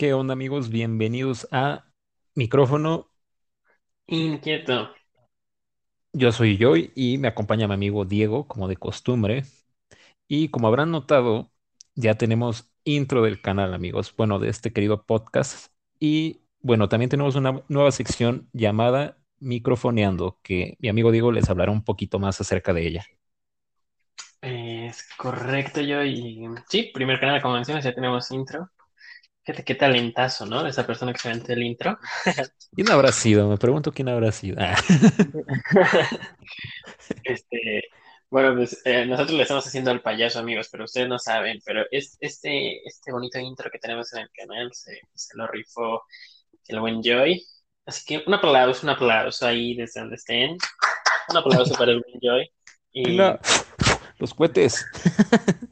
[0.00, 0.70] ¿Qué onda amigos?
[0.70, 1.92] Bienvenidos a
[2.34, 3.10] Micrófono.
[4.06, 4.94] Inquieto.
[6.14, 9.44] Yo soy Joy y me acompaña mi amigo Diego, como de costumbre.
[10.26, 11.52] Y como habrán notado,
[12.00, 14.14] ya tenemos intro del canal, amigos.
[14.16, 15.72] Bueno, de este querido podcast.
[15.98, 21.72] Y bueno, también tenemos una nueva sección llamada Microfoneando, que mi amigo Diego les hablará
[21.72, 23.06] un poquito más acerca de ella.
[24.40, 26.48] Es correcto, Joy.
[26.68, 28.70] Sí, primer canal, como mencionas, ya tenemos intro.
[29.44, 30.62] Fíjate qué talentazo, ¿no?
[30.62, 31.98] De esa persona que se aventó el intro.
[32.74, 33.48] ¿Quién habrá sido?
[33.48, 34.56] Me pregunto quién habrá sido.
[34.60, 34.76] Ah.
[37.24, 37.89] Este,
[38.30, 41.84] bueno, pues eh, nosotros le estamos haciendo al payaso, amigos, pero ustedes no saben, pero
[41.90, 46.04] es, este, este bonito intro que tenemos en el canal se, se lo rifó
[46.68, 47.44] el buen Joy.
[47.86, 50.56] Así que un aplauso, un aplauso ahí desde donde estén.
[51.28, 52.50] Un aplauso para el buen Joy.
[52.92, 53.16] Y...
[53.16, 53.38] No,
[54.18, 54.86] los cohetes.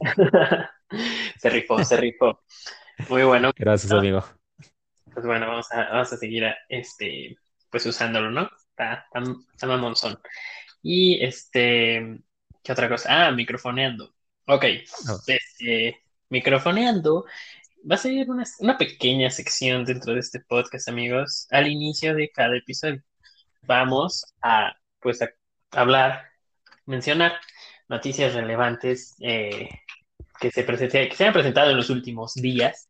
[1.39, 2.41] se rifó, se rifó.
[3.07, 3.51] Muy bueno.
[3.55, 4.23] Gracias, amigo.
[5.13, 7.37] Pues bueno, vamos a, vamos a seguir este,
[7.69, 8.49] pues usándolo, ¿no?
[8.69, 9.23] Está, está,
[9.53, 10.19] está mamonzón.
[10.81, 12.21] Y este,
[12.63, 13.27] ¿qué otra cosa?
[13.27, 14.13] Ah, microfoneando.
[14.47, 14.65] Ok,
[15.09, 15.19] Oh.
[15.27, 17.25] este, microfoneando
[17.89, 21.47] va a ser una, una pequeña sección dentro de este podcast, amigos.
[21.51, 23.01] Al inicio de cada episodio
[23.63, 25.29] vamos a, pues, a
[25.71, 26.25] hablar,
[26.85, 27.33] mencionar
[27.87, 29.69] noticias relevantes eh,
[30.39, 32.89] que se, que se han presentado en los últimos días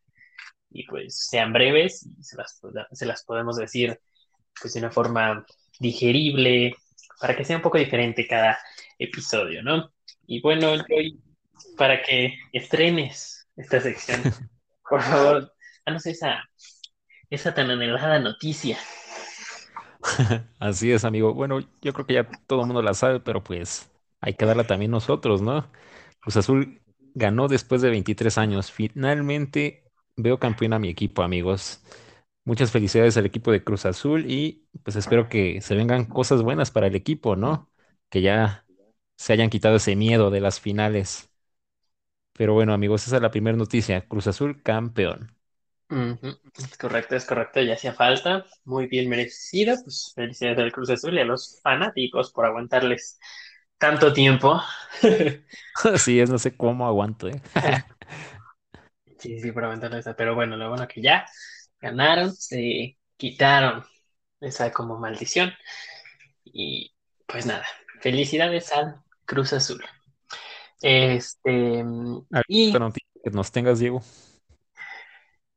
[0.72, 2.62] y pues sean breves y se las,
[2.92, 4.00] se las podemos decir
[4.62, 5.46] pues de una forma
[5.80, 6.76] digerible
[7.20, 8.60] para que sea un poco diferente cada
[9.00, 9.92] episodio, ¿no?
[10.28, 11.20] Y bueno, Joy,
[11.78, 14.22] para que estrenes esta sección,
[14.90, 15.52] por favor,
[15.86, 16.44] danos esa,
[17.30, 18.78] esa tan anhelada noticia.
[20.60, 21.34] Así es, amigo.
[21.34, 24.66] Bueno, yo creo que ya todo el mundo la sabe, pero pues hay que darla
[24.66, 25.72] también nosotros, ¿no?
[26.22, 26.82] Cruz Azul
[27.14, 28.72] ganó después de 23 años.
[28.72, 29.84] Finalmente
[30.16, 31.84] veo campeón a mi equipo, amigos.
[32.46, 36.72] Muchas felicidades al equipo de Cruz Azul y pues espero que se vengan cosas buenas
[36.72, 37.72] para el equipo, ¿no?
[38.10, 38.66] Que ya
[39.20, 41.30] se hayan quitado ese miedo de las finales.
[42.34, 44.08] Pero bueno, amigos, esa es la primera noticia.
[44.08, 45.36] Cruz Azul campeón.
[46.58, 51.16] Es correcto, es correcto, ya hacía falta, muy bien merecido, pues felicidades al Cruz Azul
[51.18, 53.20] y a los fanáticos por aguantarles
[53.78, 54.62] tanto tiempo.
[55.84, 57.42] Así es, no sé cómo aguanto, ¿eh?
[59.18, 61.26] Sí, sí, por aguantarles, pero bueno, lo bueno que ya
[61.82, 63.84] ganaron, se quitaron
[64.40, 65.52] esa como maldición
[66.46, 66.96] y
[67.28, 67.66] pues nada,
[68.02, 69.84] felicidades al Cruz Azul.
[70.82, 71.84] Este,
[72.48, 74.02] y ¿Alguna noticia que nos tengas, Diego?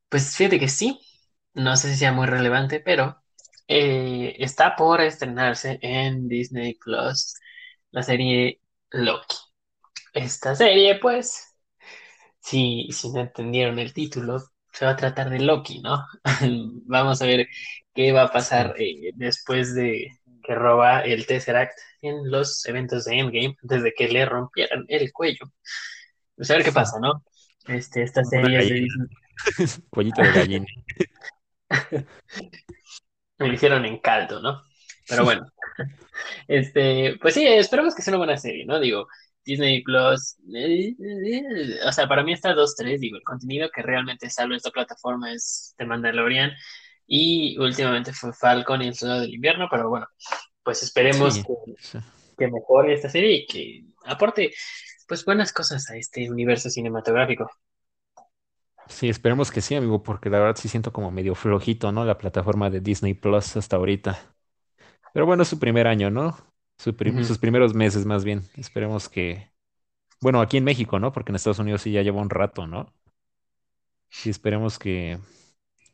[0.08, 1.00] pues fíjate que sí,
[1.54, 3.22] no sé si sea muy relevante, pero
[3.68, 7.34] eh, está por estrenarse en Disney Plus
[7.90, 8.60] la serie
[8.90, 9.36] Loki.
[10.14, 11.56] Esta serie, pues,
[12.40, 14.40] si, si no entendieron el título,
[14.72, 16.06] se va a tratar de Loki, ¿no?
[16.86, 17.48] Vamos a ver
[17.94, 20.08] qué va a pasar eh, después de
[20.42, 25.12] que roba el Tesseract en los eventos de Endgame, antes de que le rompieran el
[25.12, 25.52] cuello.
[26.36, 27.24] Pues a ver qué pasa, ¿no?
[27.66, 28.74] Este, esta serie es de.
[28.74, 29.08] Disney.
[29.90, 30.66] Cuellito de gallina.
[33.38, 34.62] Me lo hicieron en caldo, ¿no?
[35.08, 35.46] Pero bueno,
[36.48, 38.78] este, pues sí, esperamos que sea una buena serie, ¿no?
[38.80, 39.08] Digo,
[39.44, 44.30] Disney Plus, eh, eh, o sea, para mí está 2-3, digo, el contenido que realmente
[44.30, 46.52] salva esta plataforma es The Mandalorian
[47.06, 50.06] y últimamente fue Falcon y el Soldado del Invierno, pero bueno,
[50.64, 51.98] pues esperemos Sí, que, sí.
[52.38, 54.52] que mejore esta serie y que aporte,
[55.08, 57.50] pues, buenas cosas a este universo cinematográfico.
[58.88, 62.04] Sí, esperemos que sí, amigo, porque la verdad sí siento como medio flojito, ¿no?
[62.04, 64.18] La plataforma de Disney Plus hasta ahorita.
[65.14, 66.36] Pero bueno, es su primer año, ¿no?
[66.78, 67.22] Su prim- Ujú.
[67.22, 68.42] sus primeros meses más bien.
[68.56, 69.52] Esperemos que...
[70.22, 71.12] Bueno, aquí en México, ¿no?
[71.12, 72.92] Porque en Estados Unidos sí ya lleva un rato, ¿no?
[74.24, 75.18] Y esperemos que,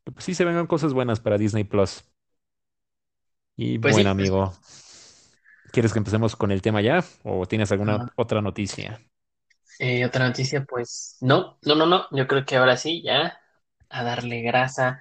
[0.08, 2.04] que, pues, sí se vengan cosas buenas para Disney Plus.
[3.56, 4.54] Y Pues bueno, amigo,
[5.72, 7.04] ¿quieres que empecemos con el tema ya?
[7.24, 9.00] ¿O tienes alguna ah, otra noticia?
[9.78, 13.38] eh, otra noticia, pues, no, no, no, no, yo creo que ahora sí, ya
[13.90, 15.00] a darle grasa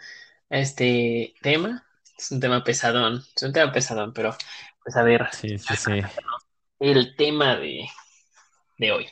[0.49, 1.85] a este tema.
[2.17, 4.35] Es un tema pesadón, es un tema pesadón, pero
[4.83, 6.01] pues a ver, Sí, sí, sí.
[6.79, 7.87] el tema de,
[8.79, 9.07] de hoy.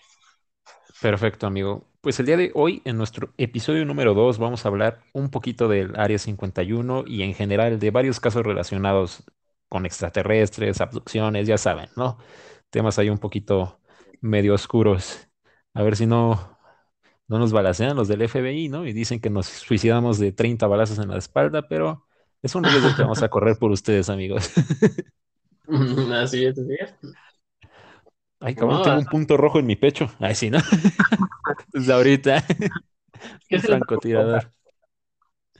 [0.99, 1.87] Perfecto, amigo.
[2.05, 5.67] Pues el día de hoy, en nuestro episodio número 2, vamos a hablar un poquito
[5.67, 9.23] del Área 51 y en general de varios casos relacionados
[9.69, 12.19] con extraterrestres, abducciones, ya saben, ¿no?
[12.69, 13.79] Temas ahí un poquito
[14.21, 15.27] medio oscuros.
[15.73, 16.59] A ver si no
[17.27, 18.85] no nos balacean los del FBI, ¿no?
[18.85, 22.05] Y dicen que nos suicidamos de 30 balazos en la espalda, pero
[22.43, 24.51] es un riesgo que vamos a correr por ustedes, amigos.
[26.13, 26.93] Así es, así es.
[28.45, 30.07] Ay, cabrón, tengo un punto rojo en mi pecho.
[30.19, 30.59] Ay, sí, ¿no?
[31.73, 32.45] Desde ahorita.
[33.49, 34.53] ¿Qué Un es el francotirador.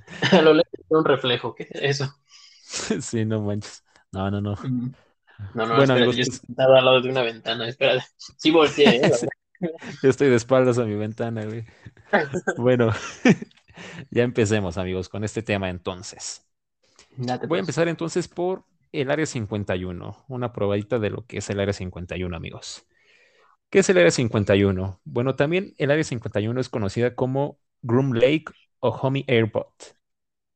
[0.32, 2.16] A lo lejos un reflejo, ¿qué es eso?
[3.02, 3.84] Sí, no manches.
[4.12, 4.56] No, no, no.
[5.54, 8.06] No, no, Bueno, espérate, amigos, yo pues estoy sentado al lado de una ventana, espérate.
[8.18, 9.12] Sí volteé, ¿eh?
[10.02, 11.66] yo estoy de espaldas a mi ventana, güey.
[12.58, 12.92] Bueno,
[14.12, 16.46] ya empecemos, amigos, con este tema entonces.
[17.18, 17.62] Date Voy a pues.
[17.62, 18.66] empezar entonces por
[19.02, 22.86] el Área 51, una probadita de lo que es el Área 51, amigos.
[23.70, 25.02] ¿Qué es el Área 51?
[25.04, 28.46] Bueno, también el Área 51 es conocida como Groom Lake
[28.80, 29.74] o Homey Airport.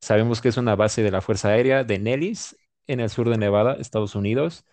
[0.02, 2.56] Sabemos que es una base de la Fuerza Aérea de Nellis
[2.88, 4.66] en el sur de Nevada, Estados Unidos,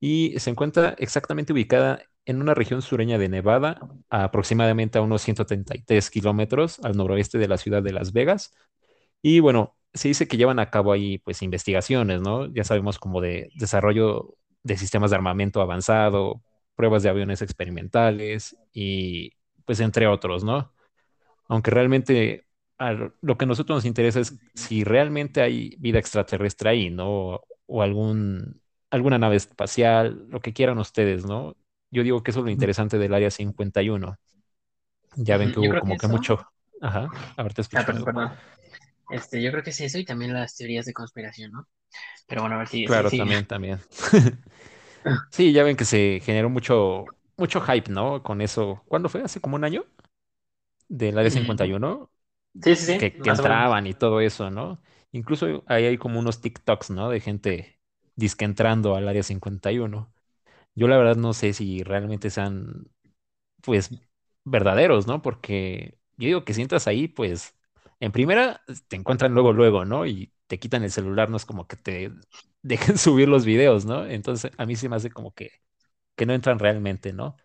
[0.00, 3.80] y se encuentra exactamente ubicada en una región sureña de Nevada,
[4.10, 8.54] aproximadamente a unos 133 kilómetros al noroeste de la ciudad de Las Vegas.
[9.22, 12.46] Y bueno, se dice que llevan a cabo ahí pues investigaciones, ¿no?
[12.52, 16.42] Ya sabemos como de desarrollo de sistemas de armamento avanzado,
[16.76, 19.32] pruebas de aviones experimentales y
[19.64, 20.72] pues entre otros, ¿no?
[21.48, 22.46] Aunque realmente
[23.20, 27.40] lo que a nosotros nos interesa es si realmente hay vida extraterrestre ahí, ¿no?
[27.66, 31.56] O algún, alguna nave espacial, lo que quieran ustedes, ¿no?
[31.90, 34.16] Yo digo que eso es lo interesante del Área 51.
[35.16, 36.08] Ya ven que Yo hubo que como que eso.
[36.08, 36.46] mucho.
[36.80, 37.84] Ajá, a ver, te Ah,
[39.10, 41.68] Este, yo creo que es eso y también las teorías de conspiración, ¿no?
[42.28, 43.80] Pero bueno, a ver si Claro, también, también.
[45.30, 47.06] Sí, ya ven que se generó mucho,
[47.36, 48.22] mucho hype, ¿no?
[48.22, 48.82] Con eso.
[48.88, 49.22] ¿Cuándo fue?
[49.22, 49.84] ¿Hace como un año?
[50.88, 52.10] Del Área Mm, 51,
[52.62, 54.82] Sí, sí, sí, que, entraban y todo eso, ¿no?
[55.12, 57.10] Incluso ahí hay como unos TikToks, ¿no?
[57.10, 57.80] De gente
[58.16, 60.12] disque entrando al Área 51.
[60.76, 62.88] Yo la verdad no sé si realmente sean,
[63.62, 63.90] pues,
[64.44, 65.22] verdaderos, ¿no?
[65.22, 67.57] Porque yo digo que si entras ahí, pues,
[68.00, 70.06] en primera te encuentran luego, luego, ¿no?
[70.06, 72.12] Y te quitan el celular, no es como que te
[72.62, 74.06] dejen subir los videos, ¿no?
[74.06, 75.50] Entonces, a mí se me hace como que,
[76.16, 77.36] que no entran realmente, ¿no?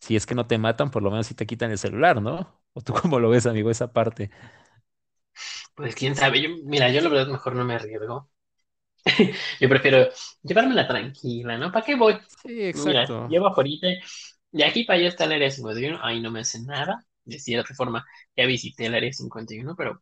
[0.00, 2.62] Si es que no te matan, por lo menos sí te quitan el celular, ¿no?
[2.74, 4.30] ¿O tú cómo lo ves, amigo, esa parte?
[5.74, 8.30] Pues quién sabe, yo, mira, yo la verdad mejor no me arriesgo.
[9.60, 10.08] Yo prefiero
[10.42, 11.72] llevármela tranquila, ¿no?
[11.72, 12.18] ¿Para qué voy?
[12.28, 13.16] Sí, Mira, exacto.
[13.26, 13.88] llevo ahorita,
[14.52, 17.04] de aquí para allá está el área 51, ahí no me hace nada.
[17.30, 18.04] De cierta forma,
[18.36, 20.00] ya visité el área 51, pero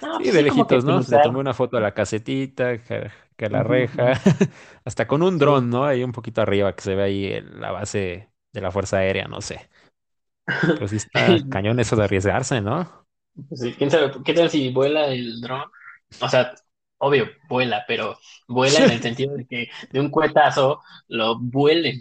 [0.00, 1.00] no, Sí, pues de sí, lejitos, ¿no?
[1.08, 4.36] Le tomé una foto a la casetita, que, que la reja, ujú.
[4.84, 5.84] hasta con un dron, ¿no?
[5.84, 9.28] Ahí un poquito arriba, que se ve ahí el- la base de la Fuerza Aérea,
[9.28, 9.68] no sé.
[10.74, 13.06] Pero sí está cañón eso de arriesgarse, ¿no?
[13.48, 15.64] Pues sí, quién sabe, ¿qué tal si vuela el dron?
[16.20, 16.54] O sea,
[16.98, 18.18] obvio, vuela, pero
[18.48, 22.00] vuela en el sentido de que de un cuetazo lo vuelen.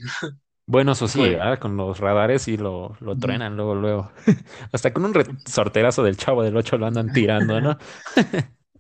[0.68, 1.36] Bueno, eso sí.
[1.60, 4.12] Con los radares y lo, lo truenan luego, luego.
[4.72, 7.78] Hasta con un resorterazo del Chavo del Ocho lo andan tirando, ¿no?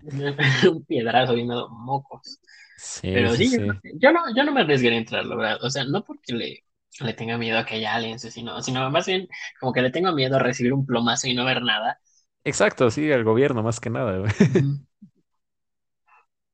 [0.72, 2.40] un piedrazo y nada, mocos.
[2.76, 3.60] Sí, Pero sí, sí,
[4.00, 5.60] yo, no, yo no me arriesgaría a entrar, la verdad.
[5.64, 6.64] O sea, no porque le,
[7.02, 9.28] le tenga miedo a que haya aliens, sino, sino más bien
[9.60, 12.00] como que le tengo miedo a recibir un plomazo y no ver nada.
[12.44, 14.32] Exacto, sí, el gobierno más que nada, güey.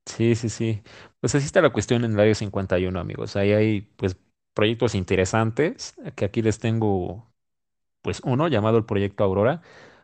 [0.05, 0.81] Sí, sí, sí.
[1.19, 3.35] Pues así está la cuestión en el área 51, amigos.
[3.35, 4.17] Ahí hay, pues,
[4.53, 7.33] proyectos interesantes, que aquí les tengo,
[8.01, 9.62] pues, uno llamado el Proyecto Aurora.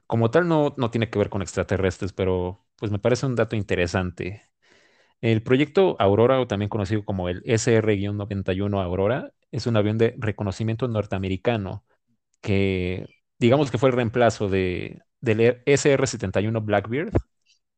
[0.07, 3.55] Como tal, no, no tiene que ver con extraterrestres, pero, pues, me parece un dato
[3.55, 4.43] interesante.
[5.21, 10.87] El Proyecto Aurora, o también conocido como el SR-91 Aurora, es un avión de reconocimiento
[10.87, 11.85] norteamericano
[12.41, 13.07] que,
[13.39, 17.13] digamos que fue el reemplazo de, del SR-71 Blackbird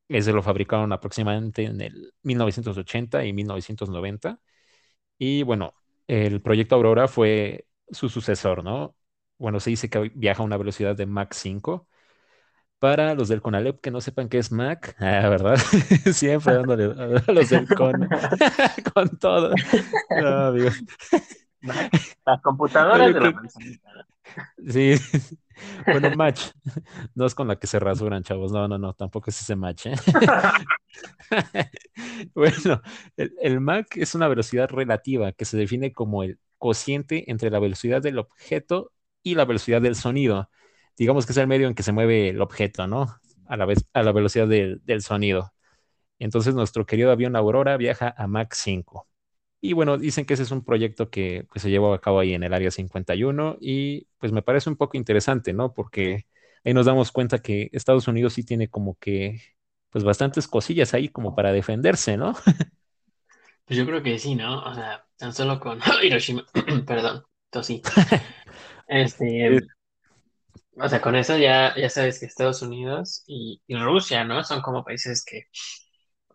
[0.08, 4.40] ese lo fabricaron aproximadamente en el 1980 y 1990.
[5.20, 5.74] Y bueno,
[6.10, 8.96] el proyecto Aurora fue su sucesor, ¿no?
[9.38, 11.88] Bueno, se dice que viaja a una velocidad de Mach 5.
[12.80, 15.58] Para los del CONALEP que no sepan qué es Mach, ah, ¿verdad?
[16.12, 18.10] Siempre dándole a los del CONA
[18.94, 19.54] con todo.
[20.10, 20.54] No.
[22.25, 24.08] Las computadoras de la manzanita.
[24.68, 24.96] sí.
[25.89, 26.39] Bueno, Mach,
[27.16, 28.51] no es con la que se rasuran, chavos.
[28.51, 29.96] No, no, no, tampoco es ese Mach, ¿eh?
[32.34, 32.82] Bueno,
[33.18, 37.60] el, el Mach es una velocidad relativa que se define como el cociente entre la
[37.60, 38.92] velocidad del objeto
[39.24, 40.50] y la velocidad del sonido.
[40.98, 43.08] Digamos que es el medio en que se mueve el objeto, ¿no?
[43.48, 45.54] A la vez, a la velocidad del, del sonido.
[46.20, 49.09] Entonces, nuestro querido avión Aurora viaja a Mach 5.
[49.62, 52.34] Y bueno, dicen que ese es un proyecto que pues, se llevó a cabo ahí
[52.34, 55.74] en el Área 51 y pues me parece un poco interesante, ¿no?
[55.74, 56.28] Porque
[56.63, 59.42] ahí nos damos cuenta que Estados Unidos sí tiene como que
[59.89, 62.36] pues bastantes cosillas ahí como para defenderse, ¿no?
[63.66, 64.63] Pues yo creo que sí, ¿no?
[64.63, 66.46] O sea, tan solo con Hiroshima,
[66.88, 67.82] perdón, tosí.
[68.88, 69.60] Este,
[70.82, 74.44] O sea, con eso ya, ya sabes que Estados Unidos y, y Rusia, ¿no?
[74.44, 75.44] Son como países que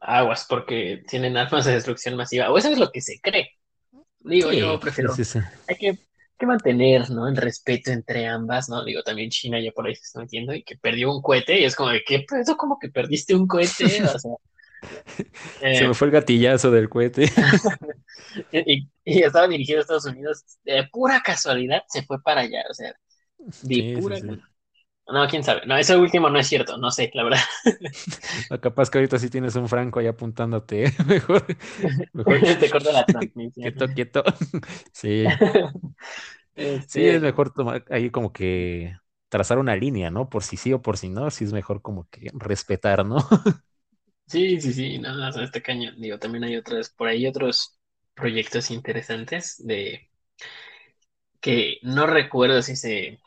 [0.04, 2.50] aguas porque tienen armas de destrucción masiva.
[2.50, 3.50] O eso es lo que se cree.
[4.20, 5.40] Digo, yo Sí, prefiero, sí, sí.
[5.68, 5.98] hay que,
[6.38, 7.28] que mantener, ¿no?
[7.28, 8.84] El respeto entre ambas, ¿no?
[8.84, 11.64] Digo, también China ya por ahí se está metiendo y que perdió un cohete y
[11.64, 12.56] es como de, ¿qué pedo?
[12.56, 14.04] como que perdiste un cohete?
[14.04, 14.32] O sea,
[15.70, 17.30] Se me eh, fue el gatillazo del cohete.
[18.52, 22.74] y, y estaba dirigido a Estados Unidos, de pura casualidad se fue para allá, o
[22.74, 22.94] sea,
[23.60, 24.20] de pura...
[24.20, 24.40] sí.
[25.06, 25.62] No, quién sabe.
[25.66, 27.40] No, eso último no es cierto, no sé, la verdad.
[28.50, 30.92] O capaz que ahorita sí tienes un franco ahí apuntándote.
[31.06, 31.44] Mejor,
[32.12, 32.40] mejor.
[32.60, 33.72] Te corta la transmisión.
[33.72, 34.22] Quieto, quieto.
[34.92, 35.40] Sí,
[36.88, 38.96] sí, es Este, mejor tomar ahí como que
[39.28, 40.28] trazar una línea, ¿no?
[40.30, 43.16] Por si sí o por si no, sí es mejor como que respetar, ¿no?
[44.26, 46.00] sí, sí, sí, no, no, este cañón.
[46.00, 47.78] Digo, también hay otros, por ahí otros
[48.14, 50.10] proyectos interesantes de
[51.40, 53.20] que no recuerdo si se,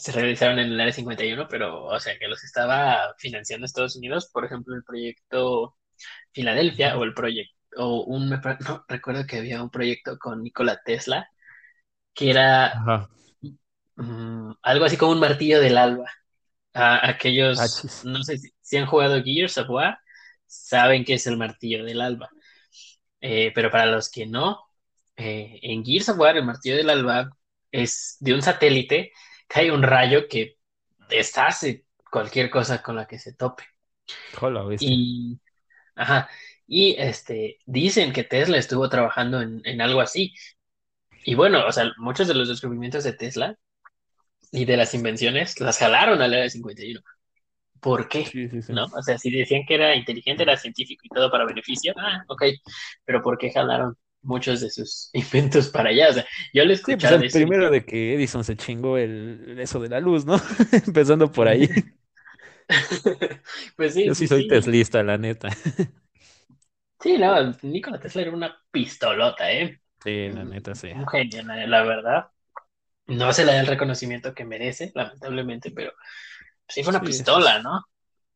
[0.00, 4.30] se realizaron en el Área 51, pero, o sea, que los estaba financiando Estados Unidos,
[4.32, 5.76] por ejemplo, el proyecto
[6.32, 10.80] Filadelfia o el proyecto, o un, me no, recuerdo que había un proyecto con Nikola
[10.84, 11.28] Tesla,
[12.14, 12.74] que era
[13.96, 16.06] mm, algo así como un martillo del alba.
[16.74, 18.04] A- aquellos, Achis.
[18.04, 19.98] no sé si, si han jugado Gears of War,
[20.46, 22.30] saben que es el martillo del alba.
[23.20, 24.60] Eh, pero para los que no,
[25.16, 27.30] eh, en Gears of War, el martillo del alba
[27.70, 29.12] es de un satélite,
[29.50, 30.58] cae un rayo que
[31.08, 33.64] deshace cualquier cosa con la que se tope.
[34.40, 34.64] Hola.
[34.78, 35.40] Y,
[35.96, 36.30] ajá,
[36.68, 40.32] y este, dicen que Tesla estuvo trabajando en, en algo así.
[41.24, 43.58] Y bueno, o sea, muchos de los descubrimientos de Tesla
[44.52, 47.00] y de las invenciones las jalaron al área 51.
[47.80, 48.26] ¿Por qué?
[48.26, 48.72] Sí, sí, sí.
[48.72, 48.84] ¿No?
[48.84, 52.44] O sea, si decían que era inteligente, era científico y todo para beneficio, ah, ok,
[53.04, 56.10] pero ¿por qué jalaron muchos de sus inventos para allá?
[56.10, 59.80] O sea, yo lo he Sí, pues primero de que Edison se chingó el, eso
[59.80, 60.36] de la luz, ¿no?
[60.86, 61.68] Empezando por ahí.
[63.76, 64.46] pues sí, Yo sí, sí soy sí.
[64.46, 65.48] teslista, la neta.
[67.02, 67.30] Sí, no,
[67.62, 69.80] Nikola Tesla era una pistolota, ¿eh?
[70.02, 70.88] Sí, la neta, sí.
[70.90, 72.28] un genio, la verdad.
[73.08, 75.92] No se le da el reconocimiento que merece, lamentablemente, pero
[76.68, 77.82] sí fue una pistola, ¿no?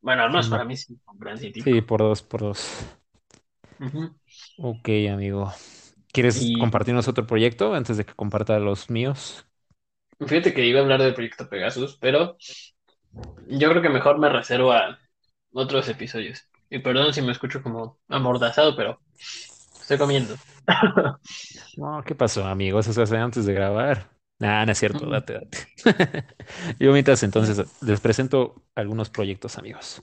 [0.01, 2.67] Bueno, al menos para mí sí, un gran sí, por dos, por dos.
[3.79, 4.15] Ujú.
[4.57, 5.51] Ok, amigo.
[6.11, 9.45] ¿Quieres Y compartirnos otro proyecto antes de que comparta los míos?
[10.27, 12.37] fíjate que iba a hablar del proyecto Pegasus, pero
[13.47, 14.99] yo creo que mejor me reservo a
[15.53, 16.47] otros episodios.
[16.69, 19.01] Y perdón si me escucho como amordazado, pero
[19.81, 20.39] estoy comiendo.
[21.75, 22.85] No, ¿qué pasó, amigos?
[22.87, 24.09] Eso se hace antes de grabar.
[24.39, 25.57] Nah, no es cierto, date, date.
[26.79, 30.01] Yo mientras entonces les presento algunos proyectos, amigos.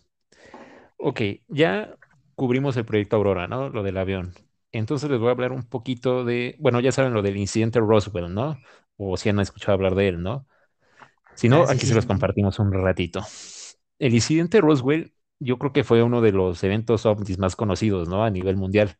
[0.98, 1.96] Ok, ya
[2.42, 3.68] cubrimos el proyecto Aurora, ¿no?
[3.68, 4.34] Lo del avión.
[4.72, 8.34] Entonces les voy a hablar un poquito de, bueno, ya saben lo del incidente Roswell,
[8.34, 8.58] ¿no?
[8.96, 10.48] O si han escuchado hablar de él, ¿no?
[11.36, 13.22] Si Ah, no, sí, aquí se los compartimos un ratito.
[14.00, 18.24] El incidente Roswell, yo creo que fue uno de los eventos ovnis más conocidos, ¿no?
[18.24, 18.96] A nivel mundial.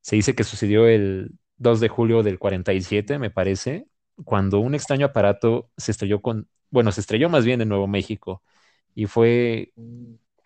[0.00, 3.86] Se dice que sucedió el 2 de julio del 47, me parece,
[4.24, 8.42] cuando un extraño aparato se estrelló con, bueno, se estrelló más bien en Nuevo México
[8.94, 9.72] y fue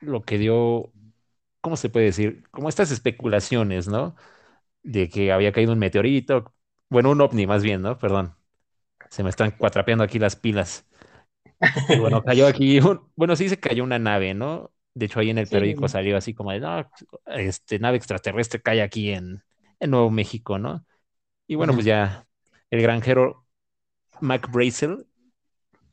[0.00, 0.92] lo que dio,
[1.66, 2.44] ¿cómo se puede decir?
[2.52, 4.14] Como estas especulaciones, ¿no?
[4.82, 6.54] De que había caído un meteorito,
[6.90, 7.98] bueno, un ovni más bien, ¿no?
[7.98, 8.36] Perdón,
[9.10, 10.86] se me están cuatrapeando aquí las pilas.
[11.88, 14.72] Y bueno, cayó aquí, un- bueno, sí se cayó una nave, ¿no?
[14.94, 16.90] De hecho, ahí en el Sí, periódico salió así como de, no,
[17.26, 19.42] este, nave extraterrestre cae aquí en,
[19.80, 20.84] en Nuevo México, ¿no?
[21.48, 22.26] Y bueno, pues ya
[22.70, 23.46] el granjero
[24.20, 25.06] Mac Brazel,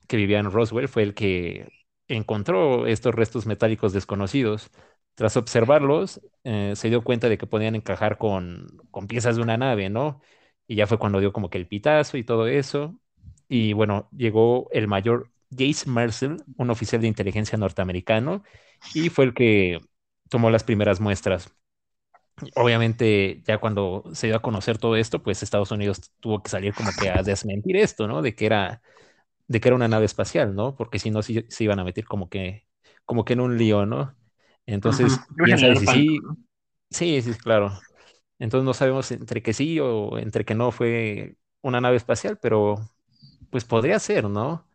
[0.07, 1.69] que vivía en Roswell, fue el que
[2.07, 4.69] encontró estos restos metálicos desconocidos.
[5.15, 9.57] Tras observarlos, eh, se dio cuenta de que podían encajar con, con piezas de una
[9.57, 10.21] nave, ¿no?
[10.67, 12.99] Y ya fue cuando dio como que el pitazo y todo eso.
[13.47, 18.43] Y bueno, llegó el mayor Jace Marcel, un oficial de inteligencia norteamericano,
[18.93, 19.79] y fue el que
[20.29, 21.51] tomó las primeras muestras.
[22.55, 26.73] Obviamente, ya cuando se dio a conocer todo esto, pues Estados Unidos tuvo que salir
[26.73, 28.21] como que a desmentir esto, ¿no?
[28.21, 28.81] De que era,
[29.47, 30.75] de que era una nave espacial, ¿no?
[30.75, 32.67] Porque si no, sí se iban a meter como que,
[33.05, 34.15] como que en un lío, ¿no?
[34.65, 36.19] Entonces, quién sabe si sí,
[36.89, 37.71] sí, sí, claro.
[38.39, 42.75] Entonces no sabemos entre que sí o entre que no fue una nave espacial, pero
[43.49, 44.65] pues podría ser, ¿no?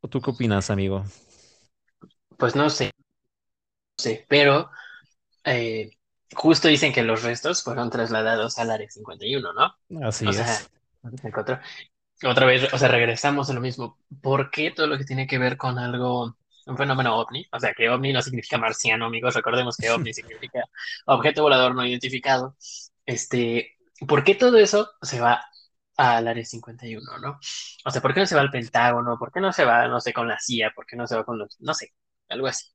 [0.00, 1.04] ¿O tú qué opinas, amigo?
[2.36, 4.70] Pues no sé, no sé, pero
[5.44, 5.90] eh,
[6.34, 9.66] justo dicen que los restos fueron trasladados al Área 51, ¿no?
[9.66, 10.68] O Así sea, es.
[12.24, 13.98] Otra vez, o sea, regresamos a lo mismo.
[14.22, 17.46] ¿Por qué todo lo que tiene que ver con algo, un fenómeno ovni?
[17.52, 19.34] O sea, que ovni no significa marciano, amigos.
[19.34, 20.64] Recordemos que ovni significa
[21.06, 22.56] objeto volador no identificado.
[23.06, 25.44] Este, ¿por qué todo eso se va?
[25.96, 27.38] al Área 51, ¿no?
[27.84, 29.18] O sea, ¿por qué no se va al Pentágono?
[29.18, 30.72] ¿Por qué no se va, no sé, con la CIA?
[30.74, 31.92] ¿Por qué no se va con los, no sé,
[32.28, 32.66] algo así?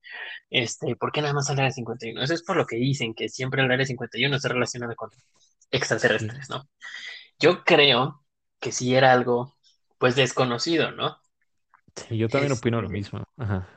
[0.49, 2.21] Este, ¿por qué nada más al Área 51?
[2.21, 5.09] Eso es por lo que dicen, que siempre el Área 51 está relacionado con
[5.71, 6.67] extraterrestres, ¿no?
[7.39, 8.23] Yo creo
[8.59, 9.57] que sí era algo,
[9.97, 11.17] pues, desconocido, ¿no?
[11.95, 13.23] sí, yo también opino lo mismo.
[13.37, 13.67] Ajá.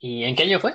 [0.00, 0.74] ¿Y en qué año fue?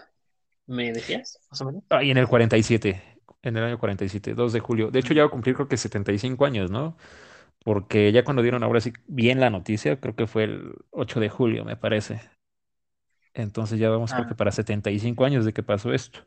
[0.68, 1.84] ¿Me decías, más o menos?
[1.90, 3.02] Ah, y en el 47,
[3.42, 4.92] en el año 47, 2 de julio.
[4.92, 6.98] De hecho, ya va a cumplir creo que 75 años, ¿no?
[7.66, 11.30] Porque ya cuando dieron ahora sí bien la noticia, creo que fue el 8 de
[11.30, 12.22] julio, me parece.
[13.34, 16.26] Entonces ya vamos creo que Ah, para 75 años de que pasó esto.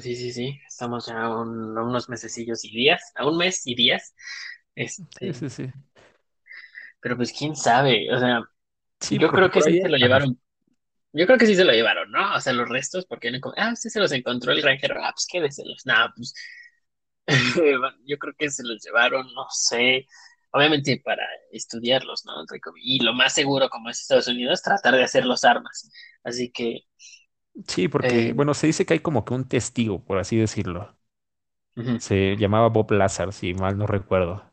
[0.00, 0.60] Sí, sí, sí.
[0.66, 4.14] Estamos ya a, un- a unos mesecillos y días, a un mes y días.
[5.20, 5.72] Sí, Este, sí, sí.
[7.00, 8.12] pero pues quién sabe.
[8.14, 8.42] O sea,
[9.04, 10.40] Sí, yo creo que sí se lo llevaron.
[11.12, 12.36] Yo creo que sí se lo llevaron, ¿no?
[12.36, 15.86] O sea, los restos, porque ah, usted se los encontró el granjero, ah, pues quédeselos.
[15.86, 16.34] Nada, pues
[18.06, 20.06] yo creo que se los llevaron, no sé.
[20.52, 22.34] Obviamente para estudiarlos, ¿no?
[22.76, 25.90] Y lo más seguro, como es Estados Unidos, tratar de hacer los armas.
[26.24, 26.82] Así que,
[27.68, 30.96] Sí, porque, eh, bueno, se dice que hay como que un testigo, por así decirlo.
[31.98, 34.44] Se llamaba Bob Lazar, si mal no recuerdo.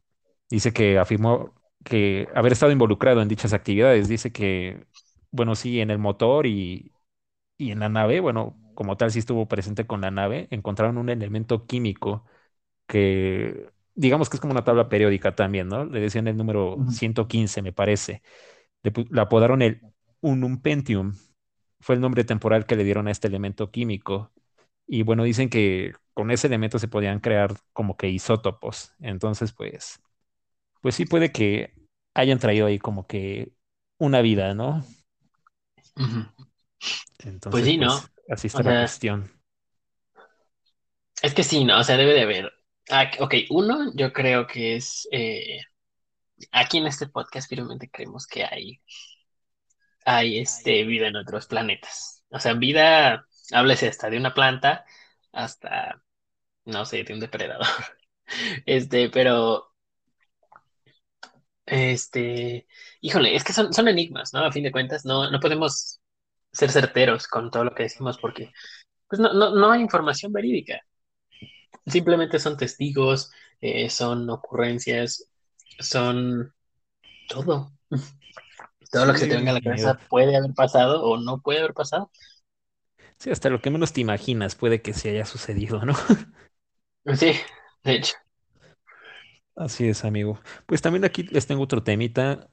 [0.49, 4.07] Dice que afirmó que haber estado involucrado en dichas actividades.
[4.09, 4.85] Dice que,
[5.31, 6.93] bueno, sí, en el motor y,
[7.57, 11.09] y en la nave, bueno, como tal, sí estuvo presente con la nave, encontraron un
[11.09, 12.25] elemento químico
[12.87, 15.85] que, digamos que es como una tabla periódica también, ¿no?
[15.85, 18.21] Le decían el número ujú, 115, me parece.
[18.83, 19.81] Le apodaron el
[20.21, 21.15] Unum Pentium.
[21.79, 24.31] Fue el nombre temporal que le dieron a este elemento químico.
[24.87, 28.93] Y bueno, dicen que con ese elemento se podían crear como que isótopos.
[28.99, 30.01] Entonces, pues,
[30.81, 31.73] pues sí puede que
[32.13, 33.53] hayan traído ahí como que
[33.99, 34.83] una vida, ¿no?
[35.95, 36.25] ujú.
[37.49, 37.97] Pues Entonces, sí, ¿no?
[37.97, 39.31] pues así O está la sea, cuestión.
[41.21, 41.79] es que sí, ¿no?
[41.79, 42.51] O sea, debe de haber.
[42.89, 45.07] Ah, ok, uno, yo creo que es.
[45.11, 45.59] eh,
[46.51, 48.81] aquí en este podcast firmemente creemos que hay,
[50.05, 52.23] hay este, vida en otros planetas.
[52.29, 54.85] O sea, vida, háblese hasta de una planta
[55.31, 56.03] hasta,
[56.65, 57.67] no sé, de un depredador.
[58.67, 59.70] Este, pero,
[61.71, 62.67] este,
[62.99, 64.43] híjole, es que son, son enigmas, ¿no?
[64.45, 66.01] A fin de cuentas, no, no podemos
[66.51, 68.51] ser certeros con todo lo que decimos porque,
[69.07, 70.81] pues, no, no, no hay información verídica.
[71.85, 73.31] Simplemente son testigos,
[73.61, 75.29] eh, son ocurrencias,
[75.79, 76.53] son
[77.29, 77.71] todo.
[78.91, 81.59] Todo lo que se te venga a la cabeza puede haber pasado o no puede
[81.59, 82.11] haber pasado.
[83.17, 85.93] Sí, hasta lo que menos te imaginas puede que se haya sucedido, ¿no?
[87.15, 87.33] Sí,
[87.83, 88.13] de hecho.
[89.61, 90.39] Así es, amigo.
[90.65, 92.49] Pues también aquí les tengo otro temita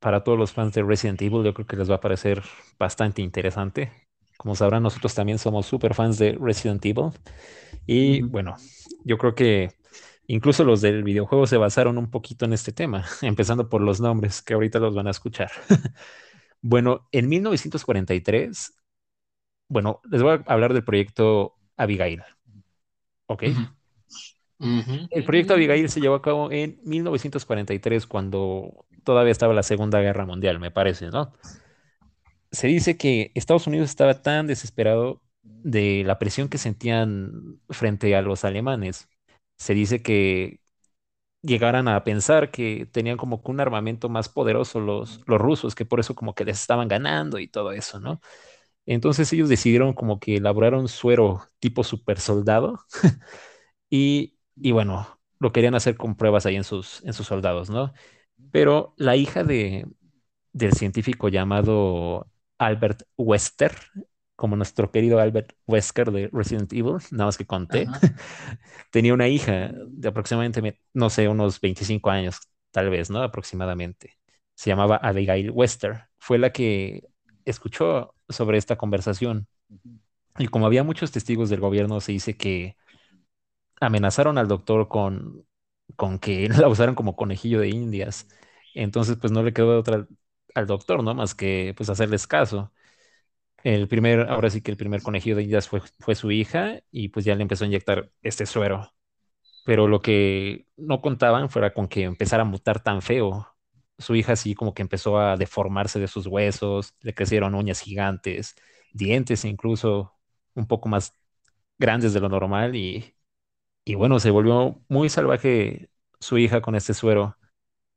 [0.00, 1.44] para todos los fans de Resident Evil.
[1.44, 2.42] Yo creo que les va a parecer
[2.78, 3.92] bastante interesante.
[4.38, 7.10] Como sabrán, nosotros también somos súper fans de Resident Evil.
[7.86, 8.56] Y bueno,
[9.04, 9.72] yo creo que
[10.28, 14.42] incluso los del videojuego se basaron un poquito en este tema, empezando por los nombres
[14.42, 15.50] que ahorita los van a escuchar.
[16.62, 18.74] Bueno, en 1943,
[19.68, 22.22] bueno, les voy a hablar del proyecto Abigail,
[23.26, 23.44] ¿ok?
[24.60, 30.26] El proyecto Abigail se llevó a cabo en 1943, cuando todavía estaba la Segunda Guerra
[30.26, 31.32] Mundial, me parece, ¿no?
[32.52, 38.22] Se dice que Estados Unidos estaba tan desesperado de la presión que sentían frente a
[38.22, 39.08] los alemanes.
[39.56, 40.60] Se dice que
[41.42, 46.00] llegaran a pensar que tenían como un armamento más poderoso los, los rusos, que por
[46.00, 48.20] eso como que les estaban ganando y todo eso, ¿no?
[48.86, 52.80] Entonces ellos decidieron como que elaborar un suero tipo super soldado
[53.90, 57.92] y, y bueno, lo querían hacer con pruebas ahí en sus, en sus soldados, ¿no?
[58.50, 59.86] Pero la hija de,
[60.52, 63.72] del científico llamado Albert Wesker,
[64.36, 67.88] como nuestro querido Albert Wesker de Resident Evil, nada más que conté,
[68.90, 73.22] tenía una hija de aproximadamente, me- no sé, unos 25 años, tal vez, ¿no?
[73.22, 74.18] Aproximadamente.
[74.54, 76.04] Se llamaba Abigail Wester.
[76.18, 77.02] Fue la que
[77.44, 79.48] escuchó sobre esta conversación.
[80.38, 82.76] Y como había muchos testigos del gobierno, se dice que
[83.80, 85.46] amenazaron al doctor con,
[85.96, 88.28] con que la usaran como conejillo de indias.
[88.74, 90.06] Entonces, pues no le quedó otra
[90.54, 91.14] al doctor, ¿no?
[91.14, 92.72] Más que pues hacerles caso.
[93.62, 97.08] El primer, ahora sí que el primer conejillo de indias fue, fue su hija y
[97.08, 98.92] pues ya le empezó a inyectar este suero.
[99.64, 103.48] Pero lo que no contaban fuera con que empezara a mutar tan feo.
[103.98, 108.54] Su hija así como que empezó a deformarse de sus huesos, le crecieron uñas gigantes,
[108.92, 110.14] dientes incluso
[110.54, 111.14] un poco más
[111.78, 113.14] grandes de lo normal y,
[113.90, 117.36] y bueno, se volvió muy salvaje su hija con este suero.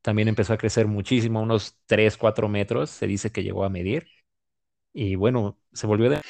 [0.01, 4.08] También empezó a crecer muchísimo, unos 3 4 metros, se dice que llegó a medir.
[4.93, 6.21] Y bueno, se volvió de...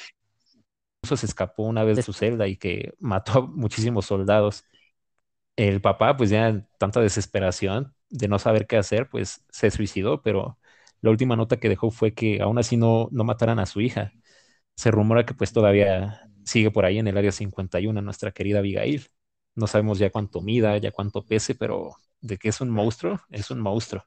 [1.01, 4.63] Incluso se escapó una vez de su celda y que mató a muchísimos soldados.
[5.55, 10.21] el papá, pues ya en tanta desesperación de no saber qué hacer, pues se suicidó,
[10.21, 10.59] pero
[11.01, 14.13] la última nota que dejó fue que aún así no, no mataran a su hija.
[14.75, 19.07] Se rumora que pues todavía sigue por ahí en el área 51 nuestra querida Abigail.
[19.55, 23.51] No sabemos ya cuánto mida, ya cuánto pese, pero de que es un monstruo, es
[23.51, 24.05] un monstruo.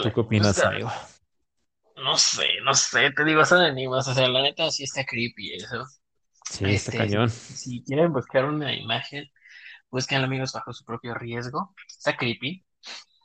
[0.00, 0.90] ¿Tú Híjole, qué o opinas, sea, amigo?
[1.96, 5.54] no sé, no sé, te digo, son enigmas, o sea, la neta sí está creepy
[5.54, 5.84] eso.
[6.44, 7.30] Sí, está Este, cañón.
[7.30, 9.30] si, quieren buscar una imagen,
[9.90, 11.74] busquen amigos bajo su propio riesgo.
[11.88, 12.66] Está creepy.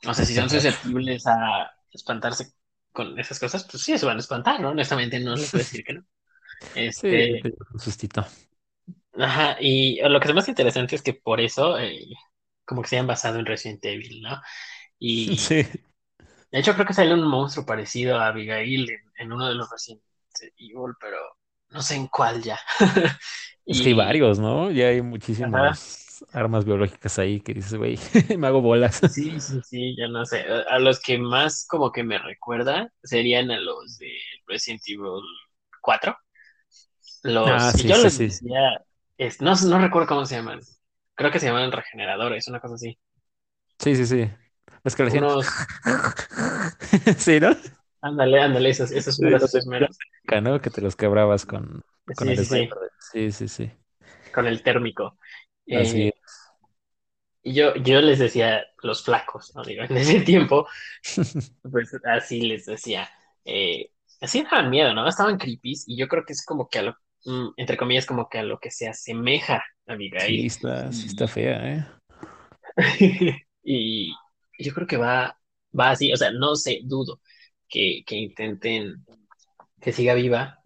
[0.06, 2.52] O sea, si son susceptibles a espantarse
[2.92, 4.70] con esas cosas, pues sí, se van a espantar, ¿no?
[4.70, 6.04] Honestamente, no les puedo decir que no.
[6.86, 8.26] Sí, Este, te llevas un sustito.
[9.18, 12.06] Ajá, y lo que es más interesante es que por eso, eh,
[12.64, 14.40] como que se han basado en Resident Evil, ¿no?
[14.98, 15.64] Y Sí,
[16.50, 19.70] de hecho creo que sale un monstruo parecido a Abigail en, en uno de los
[19.70, 20.02] Resident
[20.58, 21.18] Evil, pero
[21.70, 22.58] no sé en cuál ya.
[23.66, 24.70] es que hay varios, ¿no?
[24.70, 25.02] Ya hay
[25.40, 27.98] ajá, muchísimos armas biológicas ahí que dices, güey,
[28.38, 29.00] me hago bolas.
[29.04, 30.42] sí, sí, sí, ya no sé.
[30.68, 34.12] A los que más como que me recuerda serían a los de
[34.46, 35.22] Resident Evil
[35.82, 36.16] cuatro
[37.44, 38.30] Ah, Los, y sí, yo sí, sí.
[38.30, 38.84] decía,
[39.18, 40.60] es, no, no recuerdo cómo se llaman.
[41.14, 42.98] Creo que se llaman regeneradores, una cosa así.
[43.78, 44.30] Sí, sí, sí.
[44.84, 45.04] Es que.
[45.08, 45.58] Unos,
[47.18, 47.56] Sí, ¿no?
[48.00, 50.02] ándale, ándale, esos, esos Sí, meros, la esos meros.
[50.24, 50.60] técnica, ¿no?
[50.60, 51.82] Que te los quebrabas con,
[52.14, 52.68] con Sí, el sí, sí.
[52.98, 53.72] Sí, sí,
[54.32, 55.18] con el térmico.
[55.70, 56.12] Así Eh,
[57.42, 59.62] y yo, yo les decía los flacos, ¿no?
[59.64, 60.66] Digo, en ese tiempo,
[61.16, 61.52] es.
[61.70, 63.08] pues así les decía.
[63.44, 65.08] Eh, así daban miedo, ¿no?
[65.08, 66.96] Estaban creepies y yo creo que es como que a lo,
[67.56, 70.46] entre comillas, como que a lo que se asemeja a Sí, Abigail.
[70.46, 71.86] está, sí está Y, fea, ¿eh?
[73.62, 74.14] y
[74.58, 75.38] yo creo que va,
[75.78, 77.20] va así, o sea, no sé, dudo
[77.68, 79.04] que, que intenten
[79.80, 80.60] que siga viva,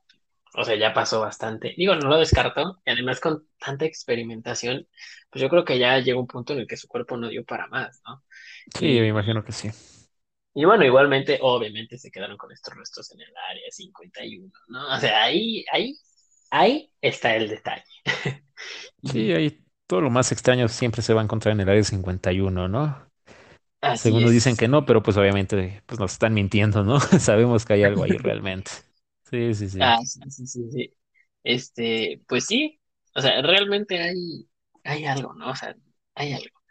[0.55, 1.75] o sea, ya pasó bastante.
[1.79, 4.89] Digo, no lo descarto, y además con tanta experimentación,
[5.31, 7.45] pues yo creo que ya llegó un punto en el que su cuerpo no dio
[7.45, 8.25] para más, ¿no?
[8.75, 9.71] Sí, me imagino que sí.
[10.55, 14.95] y bueno, igualmente, obviamente se quedaron con estos restos en el área 51, ¿no?
[14.95, 15.97] O sea, ahí, ahí,
[16.53, 17.85] ahí está el detalle.
[19.05, 22.69] Sí, ahí todo lo más extraño siempre se va a encontrar en el área 51,
[22.69, 23.07] ¿no?
[23.81, 27.01] así Según nos dicen que no, pero pues obviamente pues nos están mintiendo, ¿no?
[27.21, 28.73] Sabemos que hay algo ahí realmente.
[29.31, 29.81] Sí, sí, sí.
[29.81, 30.97] Ah, sí, sí, sí, sí.
[31.45, 32.81] Este, pues sí,
[33.15, 34.49] o sea, realmente hay,
[34.85, 35.51] hay algo, ¿no?
[35.51, 35.75] O sea,
[36.15, 36.62] hay algo.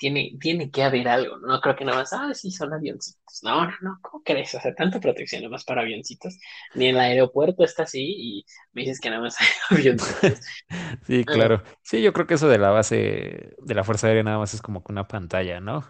[0.00, 1.48] Tiene, tiene que haber algo, ¿no?
[1.48, 3.40] No creo que nada más, ah, sí, son avioncitos.
[3.44, 4.54] No, no, no, ¿cómo crees?
[4.56, 6.38] O sea, tanta protección nada más para avioncitos.
[6.74, 10.40] Ni el aeropuerto está así y me dices que nada más hay avioncitos.
[11.06, 11.62] Sí, Ah, claro.
[11.82, 14.62] Sí, yo creo que eso de la base de la Fuerza Aérea nada más es
[14.62, 15.84] como que una pantalla, ¿no?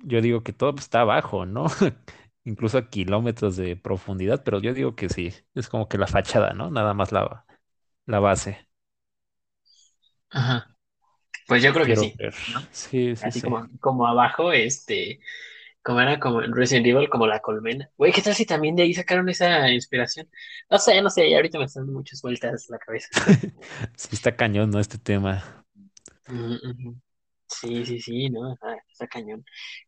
[0.00, 1.66] Yo digo que todo pues, está abajo, ¿no?
[2.44, 6.54] Incluso a kilómetros de profundidad, pero yo digo que sí, es como que la fachada,
[6.54, 6.70] ¿no?
[6.70, 7.46] Nada más la,
[8.06, 8.68] la base.
[10.30, 10.73] Ajá.
[11.46, 12.14] Pues yo creo que sí.
[12.72, 13.46] Sí, sí, Así sí.
[13.46, 15.20] como, como abajo, este,
[15.82, 17.90] como era como en Resident Evil, como la colmena.
[17.96, 20.28] Güey, ¿qué tal si también de ahí sacaron esa inspiración?
[20.70, 23.08] No sé, no sé, ya ahorita me están dando muchas vueltas la cabeza.
[23.96, 24.80] Sí está cañón, ¿no?
[24.80, 25.64] Este tema.
[26.28, 26.96] Ujú.
[27.48, 28.52] Sí, sí, sí, ¿no?
[28.54, 29.44] Está, está cañón.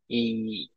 [0.09, 0.73] Y,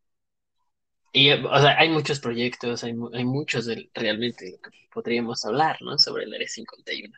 [1.12, 5.78] y, o sea, hay muchos proyectos, hay, hay muchos realmente de lo que podríamos hablar,
[5.82, 5.98] ¿no?
[5.98, 7.18] Sobre el Área 51.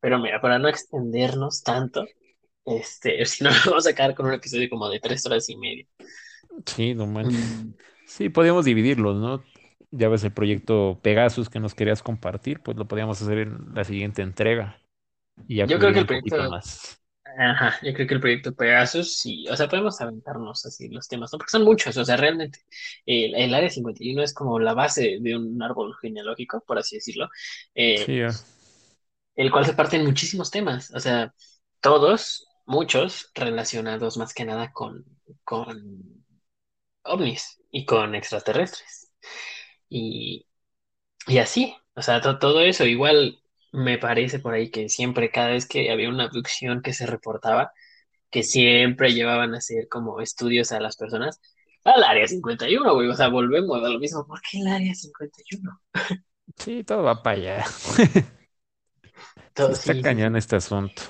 [0.00, 2.06] Pero mira, para no extendernos tanto,
[2.68, 5.86] este, si no, vamos a quedar con un episodio como de tres horas y media.
[6.66, 7.64] Sí, no manches.
[7.64, 7.72] Mm,
[8.04, 9.42] Sí, podríamos dividirlos, ¿no?
[9.90, 13.84] Ya ves el proyecto Pegasus que nos querías compartir, pues lo podríamos hacer en la
[13.84, 14.78] siguiente entrega
[15.48, 17.00] y ya Yo creo que el proyecto, más.
[17.38, 21.32] ajá, yo creo que el proyecto Pegasus, sí, o sea, podemos aventarnos así los temas,
[21.32, 21.38] ¿no?
[21.38, 22.60] Porque son muchos, o sea, realmente
[23.06, 27.28] el, el Área 51 es como la base de un árbol genealógico, por así decirlo.
[27.74, 28.44] Eh, Sí, ya.
[29.36, 31.34] el cual se parte en muchísimos temas, o sea,
[31.80, 35.06] todos, muchos relacionados más que nada con,
[35.44, 36.24] con
[37.04, 39.12] ovnis y con extraterrestres.
[39.88, 40.46] Y,
[41.28, 43.40] y así, o sea, to- todo eso, igual
[43.72, 47.72] me parece por ahí que siempre, cada vez que había una abducción que se reportaba,
[48.30, 51.40] que siempre llevaban a hacer como estudios a las personas,
[51.84, 55.80] al área 51, güey, o sea, volvemos a lo mismo, ¿por qué el área 51?
[56.58, 57.64] Sí, todo va para allá.
[59.54, 61.02] Todo, está sí, cañón este asunto.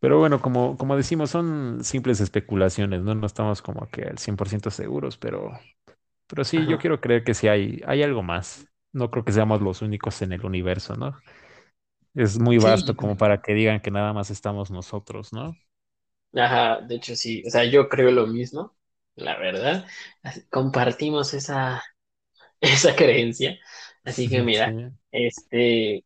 [0.00, 3.14] Pero bueno, como, como decimos, son simples especulaciones, ¿no?
[3.14, 5.52] No estamos como que al 100% seguros, pero,
[6.28, 8.68] pero sí, yo quiero creer que sí hay, hay algo más.
[8.92, 11.16] No creo que seamos los únicos en el universo, ¿no?
[12.14, 15.56] Es muy Sí, vasto como para que digan que nada más estamos nosotros, ¿no?
[16.34, 18.76] Ajá, de hecho sí, o sea, yo creo lo mismo,
[19.16, 19.86] la verdad.
[20.50, 21.82] Compartimos esa,
[22.60, 23.58] esa creencia.
[24.04, 24.78] Así que Sí, mira,
[25.12, 26.04] este,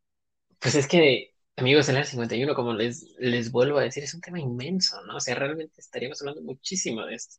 [0.60, 4.20] pues es que amigos del área 51, como les, les vuelvo a decir, es un
[4.20, 5.16] tema inmenso, ¿no?
[5.16, 7.36] O sea, realmente estaríamos hablando muchísimo de esto.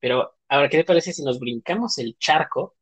[0.00, 2.76] Pero ahora, ¿qué te parece si nos brincamos el charco?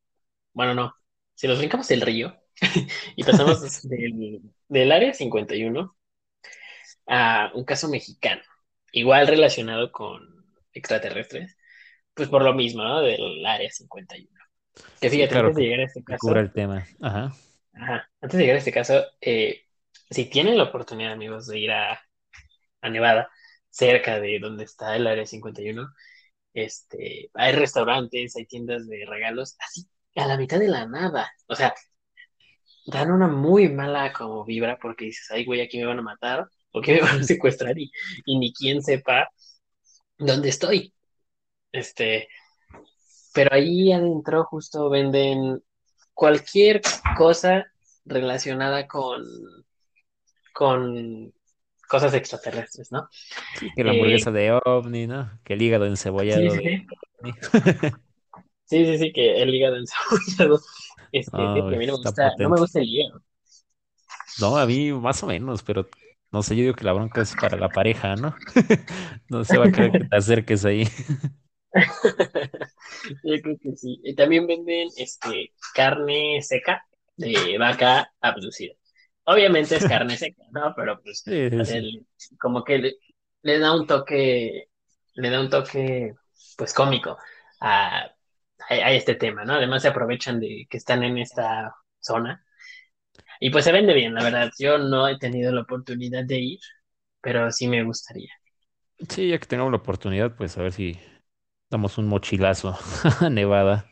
[0.52, 0.94] Bueno, no,
[1.34, 2.36] si nos brincamos el río
[3.16, 5.96] y pasamos del, del área 51
[7.06, 8.42] a un caso mexicano,
[8.92, 11.56] igual relacionado con extraterrestres,
[12.14, 13.00] pues por lo mismo, ¿no?
[13.00, 14.28] Del área 51.
[15.00, 16.86] Que Sí, fíjate, claro antes de llegar a este cubra caso, el tema.
[17.00, 17.32] Ajá.
[17.74, 19.64] ajá, antes de llegar a este caso, eh,
[20.10, 22.00] si tienen la oportunidad, amigos, de ir a,
[22.80, 23.30] a Nevada,
[23.70, 25.88] cerca de donde está el área 51,
[26.54, 31.30] este, hay restaurantes, hay tiendas de regalos, así, a la mitad de la nada.
[31.46, 31.74] O sea,
[32.86, 36.48] dan una muy mala como vibra porque dices, ay, güey, aquí me van a matar,
[36.72, 37.90] o que me van a secuestrar y,
[38.24, 39.28] y ni quien sepa
[40.18, 40.92] dónde estoy.
[41.72, 42.28] Este,
[43.32, 45.62] pero ahí adentro justo venden
[46.14, 46.80] cualquier
[47.16, 47.66] cosa
[48.04, 49.22] relacionada con,
[50.60, 51.32] con
[51.88, 53.08] cosas extraterrestres, ¿no?
[53.52, 55.30] Sí, que la Eh, hamburguesa de ovni, ¿no?
[55.44, 56.86] Que el hígado encebollado sí, sí,
[57.22, 57.66] sí,
[58.84, 60.60] sí, sí, que el hígado encebollado,
[61.12, 63.22] este, No, que a mí no me gusta, no me gusta el hígado.
[64.36, 65.86] No, a mí más o menos, pero
[66.32, 68.34] no sé, yo digo que la bronca es para la pareja, ¿no?
[69.28, 70.84] No se va a querer que te acerques ahí.
[73.22, 74.00] Yo creo que sí.
[74.04, 78.74] Y también venden este, carne seca de vaca abducida.
[79.34, 80.74] Obviamente es carne seca, ¿no?
[80.76, 82.06] Pero pues, Sí, sí, el-
[82.38, 82.94] como que le,
[83.42, 84.68] le da un toque,
[85.14, 86.14] le da un toque,
[86.56, 87.18] pues, cómico
[87.60, 88.10] a, a,
[88.70, 89.54] a este tema, ¿no?
[89.54, 92.44] Además se aprovechan de que están en esta zona.
[93.40, 94.50] Y pues se vende bien, la verdad.
[94.58, 96.60] Yo no he tenido la oportunidad de ir,
[97.22, 98.30] pero sí me gustaría.
[99.08, 100.98] Sí, ya que tengamos la oportunidad, pues a ver si
[101.70, 102.76] damos un mochilazo
[103.20, 103.86] a Nevada.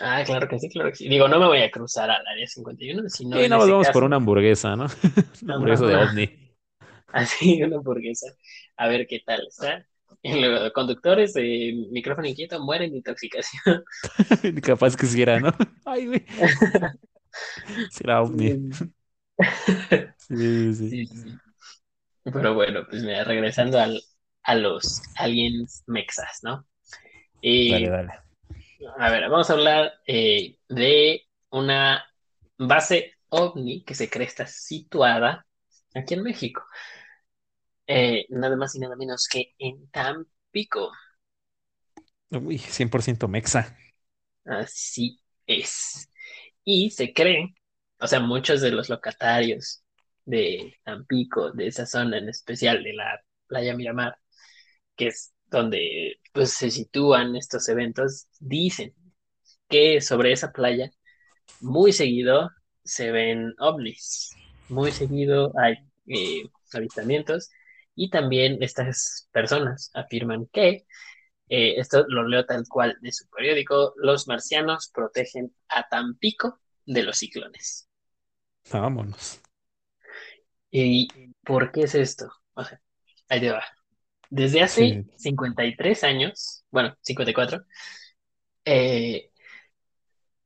[0.00, 1.08] Ah, claro que sí, claro que sí.
[1.08, 4.16] Digo, no me voy a cruzar al área 51, sino más ese vamos por una
[4.16, 4.86] hamburguesa, ¿no?
[5.42, 6.30] Una hamburguesa de ovni.
[7.12, 8.26] así una hamburguesa,
[8.76, 9.86] a ver qué tal está.
[10.22, 13.84] Y luego, conductores de micrófono inquieto mueren de intoxicación.
[14.62, 15.52] Capaz que sí era, ¿no?
[15.84, 16.24] Ay, güey,
[17.90, 18.70] sí era ovni.
[20.16, 20.90] Sí, sí.
[20.90, 21.40] Sí, sí, sí.
[22.24, 24.00] Pero bueno, pues mira, regresando al,
[24.42, 26.66] a los aliens mexas, ¿no?
[27.42, 28.25] Dale, dale.
[28.98, 32.04] A ver, vamos a hablar eh, de una
[32.58, 35.46] base ovni que se cree está situada
[35.94, 36.64] aquí en México.
[37.86, 40.92] Eh, nada más y nada menos que en Tampico.
[42.30, 43.76] Uy, 100% mexa.
[44.44, 46.10] Así es.
[46.64, 47.54] Y se cree,
[48.00, 49.84] o sea, muchos de los locatarios
[50.24, 54.18] de Tampico, de esa zona en especial de la playa Miramar,
[54.96, 58.94] que es donde pues, se sitúan estos eventos, dicen
[59.68, 60.90] que sobre esa playa
[61.60, 62.50] muy seguido
[62.84, 64.30] se ven ovnis,
[64.68, 67.50] muy seguido hay eh, avistamientos
[67.94, 70.86] y también estas personas afirman que
[71.48, 73.94] eh, esto lo leo tal cual de su periódico.
[73.96, 77.88] Los marcianos protegen a Tampico de los ciclones.
[78.70, 79.40] Vámonos.
[80.70, 81.08] ¿Y
[81.44, 82.30] por qué es esto?
[82.54, 82.80] O sea,
[83.28, 83.62] ahí te va.
[84.30, 87.64] Desde hace Sí, 53 años, bueno, 54,
[88.64, 89.30] eh,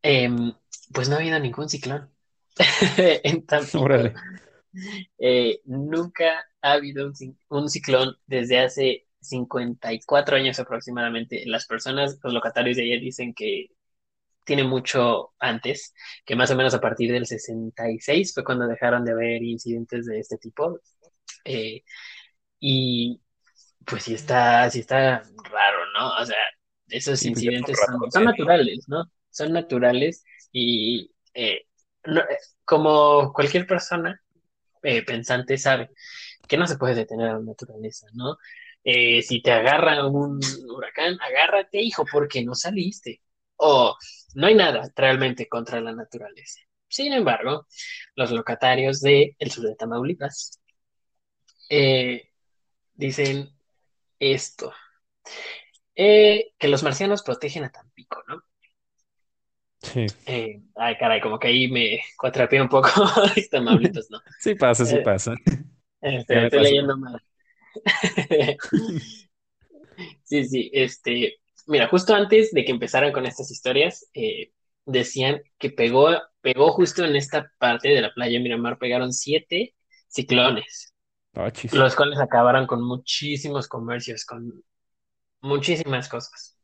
[0.03, 0.53] em,
[0.93, 2.11] pues no ha habido ningún ciclón
[2.97, 3.87] en Tampico.
[5.19, 7.13] Eh, nunca ha habido
[7.49, 11.45] un ciclón desde hace 54 años aproximadamente.
[11.47, 13.71] Las personas, los locatarios de ayer dicen que
[14.45, 19.13] tiene mucho antes, que más o menos a partir del 66 fue cuando dejaron de
[19.13, 20.81] haber incidentes de este tipo.
[21.45, 21.83] Eh,
[22.59, 23.21] y
[23.91, 26.17] pues sí está, sí está raro, ¿no?
[26.23, 26.37] O sea,
[26.89, 28.25] esos Sí, pues son incidentes son, ratotes.
[28.25, 29.05] naturales, ¿no?
[29.31, 31.63] Son naturales y eh,
[32.05, 34.21] no- eh, como cualquier persona
[34.83, 35.91] eh, pensante sabe
[36.49, 38.37] que no se puede detener a la naturaleza, ¿no?
[38.85, 43.23] Eh, si te agarra un huracán, agárrate, hijo, porque no saliste.
[43.57, 43.97] O
[44.35, 46.61] no hay nada realmente contra la naturaleza.
[46.89, 47.67] Sin embargo,
[48.17, 50.61] los locatarios del sur de Tamaulipas
[51.69, 52.31] eh,
[52.95, 53.51] dicen
[54.21, 54.73] esto,
[55.95, 58.43] eh, que los marcianos protegen a Tampico, ¿no?
[59.83, 62.91] Sí, Eh, ay, caray, como que ahí me cuatrapeé un poco
[63.51, 64.21] Tamaulipas, ¿no?
[64.39, 65.35] sí pasa, sí Eh, pasa.
[66.29, 67.23] Ya este, estoy leyendo mal.
[70.25, 74.53] Sí, sí, este, mira, justo antes de que empezaran con estas historias, eh,
[74.87, 76.09] decían que pegó,
[76.41, 79.75] pegó justo en esta parte de la playa Miramar, pegaron siete
[80.09, 80.90] ciclones,
[81.35, 81.73] Achis.
[81.73, 84.65] los cuales acabaron con muchísimos comercios, con
[85.41, 86.57] muchísimas cosas.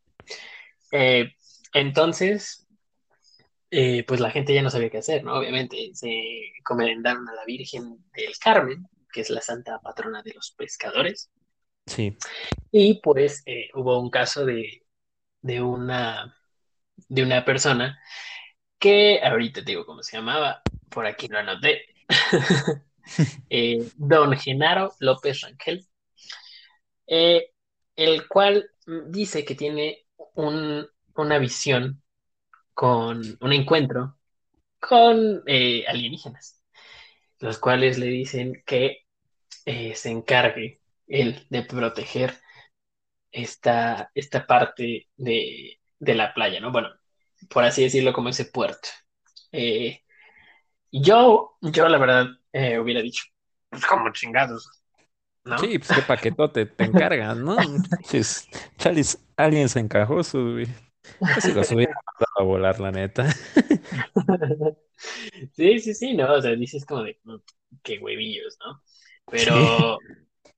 [0.92, 1.32] Eh,
[1.72, 2.66] entonces,
[3.70, 5.34] eh, pues la gente ya no sabía qué hacer, ¿no?
[5.34, 6.10] Obviamente se
[6.58, 11.30] encomendaron a la Virgen del Carmen, que es la santa patrona de los pescadores,
[11.86, 12.16] Sí,
[12.72, 14.84] y pues eh, hubo un caso de,
[15.40, 16.36] de una,
[17.08, 18.00] de una persona
[18.78, 21.82] que ahorita te digo cómo se llamaba, por aquí lo anoté,
[23.50, 25.86] eh, don Genaro López Rangel,
[27.06, 27.50] eh,
[27.96, 28.70] el cual
[29.08, 32.02] dice que tiene un, una visión
[32.74, 34.18] con un encuentro
[34.80, 36.62] con eh, alienígenas,
[37.40, 39.06] los cuales le dicen que
[39.94, 42.34] se encargue él de proteger
[43.32, 46.72] esta, esta parte de, de la playa, ¿no?
[46.72, 46.90] Bueno,
[47.50, 48.88] por así decirlo, como ese puerto.
[50.92, 53.24] Yo, yo la verdad eh, hubiera dicho,
[53.70, 54.68] pues como chingados,
[55.44, 55.56] ¿no?
[55.58, 57.56] sí, pues qué paquetote te encargan, ¿no?
[58.78, 60.64] Chalis, alguien se encajó su...
[61.32, 63.26] Casi los hubiera mandado a volar, la neta.
[65.52, 67.36] Sí, sí, sí, no, o sea, dices como de, "Mm,
[67.82, 68.82] qué huevillos, ¿no?
[69.28, 69.98] Pero,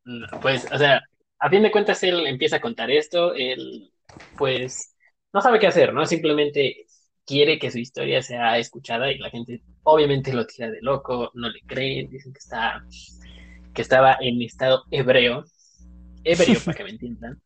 [0.04, 1.02] mm, pues, o sea,
[1.40, 3.92] a fin de cuentas él empieza a contar esto, él,
[4.36, 4.96] pues,
[5.32, 6.06] no sabe qué hacer, ¿no?
[6.06, 6.86] Simplemente
[7.28, 11.50] quiere que su historia sea escuchada y la gente obviamente lo tira de loco, no
[11.50, 12.82] le creen, dicen que está,
[13.74, 15.44] que estaba en estado hebreo,
[16.24, 17.40] ebrio para que me entiendan,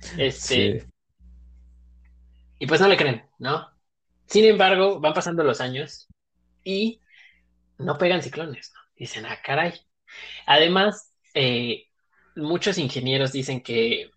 [0.00, 0.22] sí.
[0.22, 0.86] este,
[2.58, 3.68] y pues no le creen, ¿no?
[4.24, 6.08] Sin embargo, van pasando los años
[6.64, 7.02] y
[7.76, 8.80] no pegan ciclones, ¿no?
[8.96, 9.74] Dicen, ah, caray.
[10.46, 11.88] Además, eh,
[12.34, 14.10] muchos ingenieros dicen que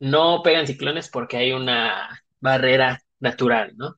[0.00, 3.96] no pegan ciclones porque hay una barrera natural, ¿no?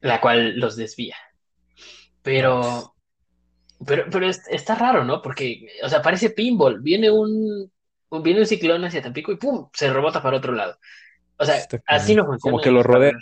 [0.00, 1.16] La cual los desvía.
[2.22, 2.94] Pero,
[3.86, 5.22] pero, pero es- está raro, ¿no?
[5.22, 6.80] Porque, o sea, parece pinball.
[6.80, 7.70] Viene un,
[8.10, 9.68] un- viene un ciclón hacia Tampico y ¡pum!
[9.72, 10.78] se rebota para otro lado.
[11.38, 12.16] O Sí, sea, está así cañón.
[12.16, 13.12] no Como funcionan que lo rodea.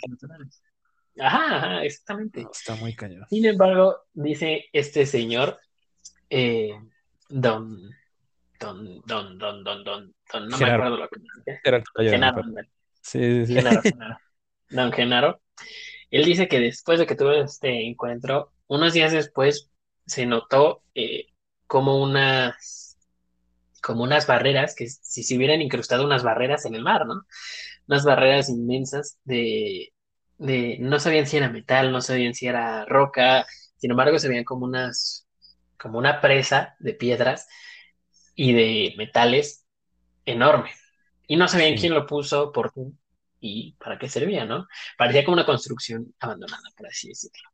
[1.19, 2.41] Ajá, ajá, exactamente.
[2.41, 3.25] No, está muy cañón.
[3.29, 5.59] Sin embargo, dice este señor,
[6.29, 6.71] eh,
[7.29, 7.89] don,
[8.59, 11.19] don, don, don, don, don, don, no me Genaro, acuerdo lo que
[12.09, 12.47] Genaro, papá.
[12.47, 12.69] ándale,
[13.01, 13.89] Sí, sí, Genaro, sí.
[13.91, 14.17] Genaro.
[14.73, 15.41] Don Genaro.
[16.11, 19.71] Él dice que después de que tuvo este encuentro, unos días después
[20.05, 21.27] se notó eh,
[21.67, 22.97] como unas,
[23.81, 27.23] como unas barreras, que si se hubieran incrustado unas barreras en el mar, ¿no?
[27.87, 29.93] Unas barreras inmensas de,
[30.37, 33.45] de, no sabían si era metal, no sabían si era roca,
[33.77, 35.27] sin embargo se veían como unas,
[35.79, 37.47] como una presa de piedras
[38.35, 39.65] y de metales
[40.25, 40.71] enorme.
[41.27, 42.81] Y no sabían Sí, quién lo puso, por qué
[43.43, 44.67] y para qué servía, ¿no?
[44.97, 47.49] Parecía como una construcción abandonada, por así decirlo.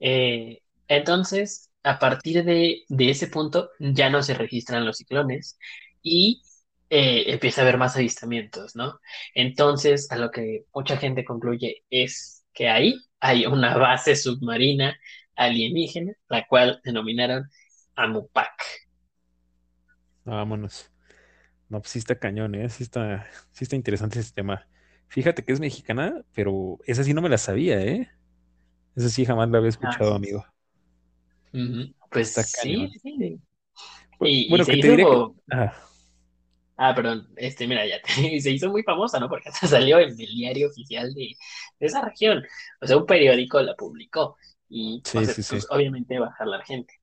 [0.00, 5.58] Eh, entonces, a partir de, de ese punto, ya no se registran los ciclones
[6.02, 6.42] y
[6.90, 9.00] eh, empieza a haber más avistamientos, ¿no?
[9.34, 14.98] Entonces, a lo que mucha gente concluye es que ahí hay una base submarina
[15.36, 17.48] alienígena, la cual denominaron
[17.96, 18.52] Amupac.
[20.24, 20.90] vámonos.
[21.68, 22.68] No, pues sí está cañón, ¿eh?
[22.70, 24.68] Sí está, sí está interesante ese tema.
[25.08, 28.10] Fíjate que es mexicana, pero esa sí no me la sabía, ¿eh?
[28.96, 30.44] Esa sí jamás la había Ah, escuchado, amigo.
[32.10, 33.40] Pues Está sí, sí,
[34.20, 35.16] Y, y Bueno, se que te diré que...
[35.16, 35.72] hizo Ah,
[36.76, 39.28] Ah, perdón, este, mira, ya te- se hizo muy famosa, ¿no?
[39.28, 41.34] Porque hasta salió en el diario oficial de,
[41.80, 42.44] de esa región.
[42.80, 44.36] O sea, un periódico la publicó
[44.68, 45.58] y, o sí, sea, sí, sí.
[45.58, 46.94] pues obviamente va a jalar gente.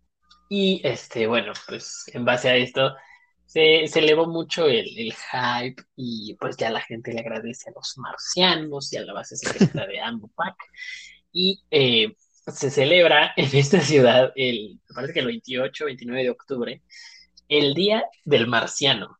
[0.49, 2.95] Y, este, bueno, pues en base a esto
[3.45, 7.73] se, se elevó mucho el, el hype y pues ya la gente le agradece a
[7.73, 10.55] los marcianos y a la base secreta de Ambupac.
[11.31, 16.29] Y eh, se celebra en esta ciudad, el, me parece que el 28, 29 de
[16.29, 16.83] octubre,
[17.49, 19.17] el Día del Marciano.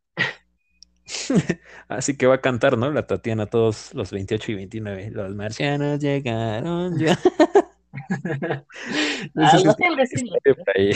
[1.88, 2.92] Así que va a cantar, ¿no?
[2.92, 5.12] La Tatiana todos los 28 y 29.
[5.12, 7.20] Los marcianos llegaron ya.
[10.56, 10.94] Por ahí.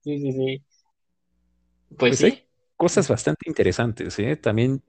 [0.00, 0.65] Sí, sí, sí.
[1.96, 2.46] Pues Pues hay sí.
[2.76, 4.36] cosas bastante interesantes, ¿eh?
[4.36, 4.82] También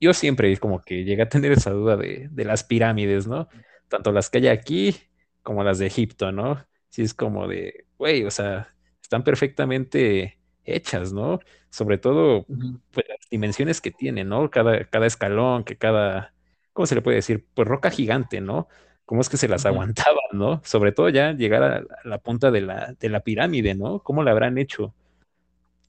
[0.00, 3.48] yo siempre como que llegué a tener esa duda de, de las pirámides, ¿no?
[3.88, 4.96] Tanto las que hay aquí
[5.42, 6.66] como las de Egipto, ¿no?
[6.88, 11.40] Sí es como de, güey, o sea, están perfectamente hechas, ¿no?
[11.70, 12.48] Sobre todo,
[12.90, 14.50] pues las dimensiones que tienen, ¿no?
[14.50, 16.34] Cada, cada escalón, que cada,
[16.72, 17.46] ¿cómo se le puede decir?
[17.54, 18.68] Pues roca gigante, ¿no?
[19.04, 20.60] ¿Cómo es que se las aguantaban, ¿no?
[20.64, 24.00] Sobre todo ya llegar a, a la punta de la, de la pirámide, ¿no?
[24.02, 24.94] ¿Cómo la habrán hecho?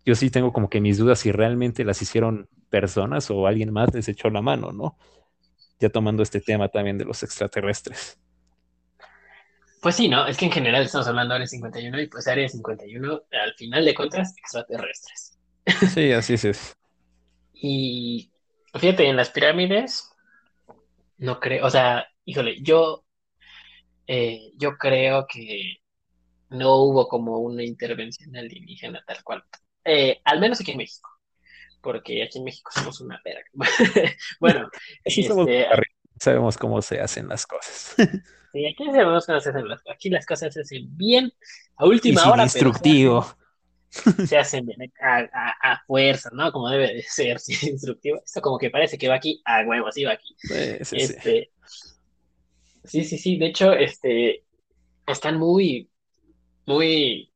[0.06, 3.94] Yo sí tengo como que mis dudas si realmente las hicieron personas o alguien más
[3.94, 4.98] les echó la mano, ¿no?
[5.80, 8.18] Ya tomando este tema también de los extraterrestres.
[9.82, 10.28] Pues sí, ¿no?
[10.28, 13.84] Es que en general estamos hablando de Área 51 y pues Área 51 al final
[13.84, 15.38] de cuentas extraterrestres.
[15.94, 16.76] Sí, así es.
[17.54, 18.32] Y
[18.74, 20.10] fíjate, en las pirámides
[21.18, 23.06] no creo, o sea, híjole, yo,
[24.08, 25.78] eh, yo creo que
[26.50, 29.44] no hubo como una intervención alienígena tal cual.
[29.86, 31.10] Eh, al menos aquí en México,
[31.82, 33.46] porque aquí en México somos una verga.
[34.40, 34.70] bueno,
[35.28, 35.68] somos este,
[36.20, 37.96] sabemos cómo se hacen las cosas.
[38.54, 41.34] sí, aquí sabemos cómo se hacen las Aquí las cosas se hacen bien
[41.78, 43.36] a Y última sin hora, pero se hacen, instructivo.
[44.28, 46.52] se hacen bien a, a, a fuerza, ¿no?
[46.52, 48.22] Como debe de ser, sin instructivo.
[48.24, 50.36] Esto como que parece que va aquí a huevo, así va aquí.
[50.38, 50.98] Sí, sí, sí.
[50.98, 51.52] Este,
[52.84, 54.44] sí, sí, sí, de hecho, este,
[55.08, 55.90] están muy,
[56.66, 57.31] muy,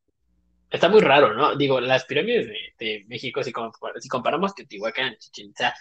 [0.76, 1.56] está muy raro, ¿no?
[1.56, 5.74] Digo, las pirámides de, de México, si, com- si comparamos Teotihuacán, Chichén Itzá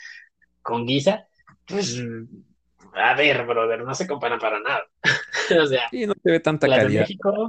[0.62, 1.26] con Giza,
[1.66, 2.08] pues,
[2.94, 4.84] a ver, brother, no se comparan para nada.
[5.62, 7.02] O sea, Y no se ve tanta las de calidad.
[7.02, 7.48] México,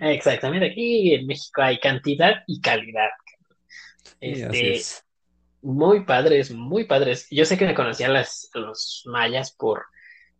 [0.00, 3.10] exactamente, aquí en México hay cantidad y calidad.
[4.20, 5.04] Este, es.
[5.62, 7.26] muy padres, muy padres.
[7.30, 9.84] Yo sé que me conocían las, los mayas por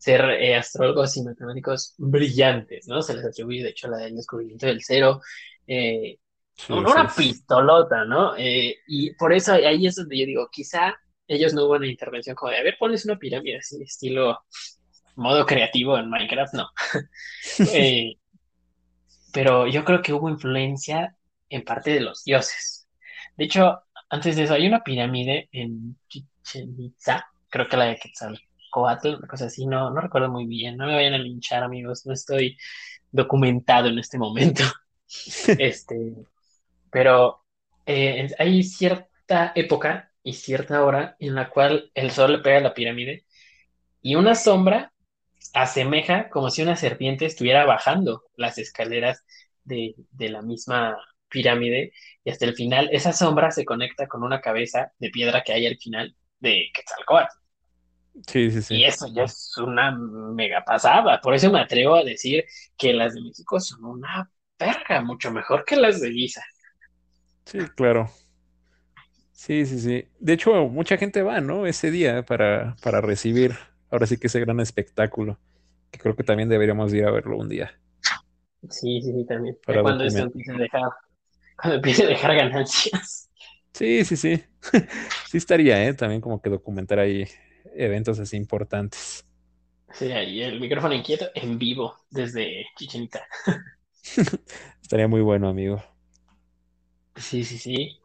[0.00, 3.02] ser eh, astrólogos y matemáticos brillantes, ¿no?
[3.02, 5.22] Se les atribuye, de hecho, la del descubrimiento del cero.
[5.68, 6.18] Eh,
[6.56, 7.16] Sí, un- sí, una sí.
[7.16, 8.36] pistolota, ¿no?
[8.38, 10.94] Eh, y por eso ahí es donde yo digo, quizá
[11.28, 14.40] ellos no hubo una intervención como de, a ver, pones una pirámide así, estilo
[15.16, 16.68] modo creativo en Minecraft, no.
[17.64, 18.16] Eh,
[19.32, 21.16] pero yo creo que hubo influencia
[21.48, 22.88] en parte de los dioses.
[23.36, 27.98] De hecho, antes de eso, hay una pirámide en Chichen Itza, creo que la de
[28.70, 32.06] Quetzalcóatl, una cosa así, no, no recuerdo muy bien, no me vayan a linchar, amigos,
[32.06, 32.56] no estoy
[33.10, 34.62] documentado en este momento.
[35.58, 36.14] Este,
[36.90, 37.44] pero
[37.86, 42.60] eh, hay cierta época y cierta hora en la cual el sol le pega a
[42.62, 43.24] la pirámide
[44.02, 44.92] y una sombra
[45.54, 49.24] asemeja como si una serpiente estuviera bajando las escaleras
[49.64, 50.98] de, de la misma
[51.28, 51.92] pirámide
[52.24, 55.66] y hasta el final esa sombra se conecta con una cabeza de piedra que hay
[55.66, 57.34] al final de Quetzalcóatl.
[58.26, 58.84] Sí, sí, Y sí.
[58.84, 61.20] eso ya es una mega pasada.
[61.20, 62.44] Por eso me atrevo a decir
[62.76, 66.42] que las de México son una verga, mucho mejor que las de Giza.
[67.44, 68.10] Sí, claro.
[69.32, 70.04] Sí, sí, sí.
[70.18, 71.66] De hecho, mucha gente va, ¿no?
[71.66, 73.56] Ese día para, para recibir
[73.90, 75.38] ahora sí que ese gran espectáculo,
[75.90, 77.72] que creo que también deberíamos ir a verlo un día
[78.70, 79.58] Sí, sí, sí, también.
[79.64, 80.82] Para cuando esto empiece a dejar,
[81.56, 83.30] cuando empiece a dejar ganancias.
[83.72, 84.44] Sí, sí, sí.
[85.24, 85.94] Sí estaría, ¿eh?
[85.94, 87.26] También como que documentar ahí
[87.74, 89.24] eventos así importantes.
[89.92, 93.20] Sí, ahí el micrófono inquieto en vivo desde Chichen Itza.
[94.82, 95.82] Estaría muy bueno, amigo.
[97.16, 98.00] Sí, sí, sí.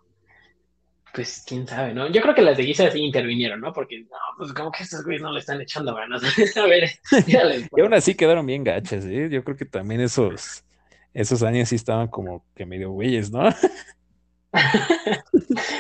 [1.14, 2.12] Pues quién sabe, ¿no?
[2.12, 3.72] Yo creo que las de Giza sí intervinieron, ¿no?
[3.72, 6.22] Porque no, pues como que estos güeyes no le están echando ganas.
[6.58, 6.90] a ver,
[7.26, 7.70] mírales.
[7.74, 9.30] Y aún así quedaron bien gachas, ¿eh?
[9.32, 10.66] Yo creo que también esos,
[11.14, 13.44] esos años sí estaban como que medio güeyes, ¿no?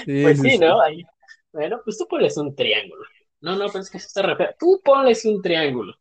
[0.05, 0.59] Sí, Pues sí, sí, sí.
[0.59, 0.81] ¿no?
[0.81, 1.03] Ahí.
[1.51, 3.03] Bueno, pues tú pones un triángulo.
[3.45, 4.55] No, no, pues es que eso está re feo.
[4.57, 5.93] Tú pones un triángulo.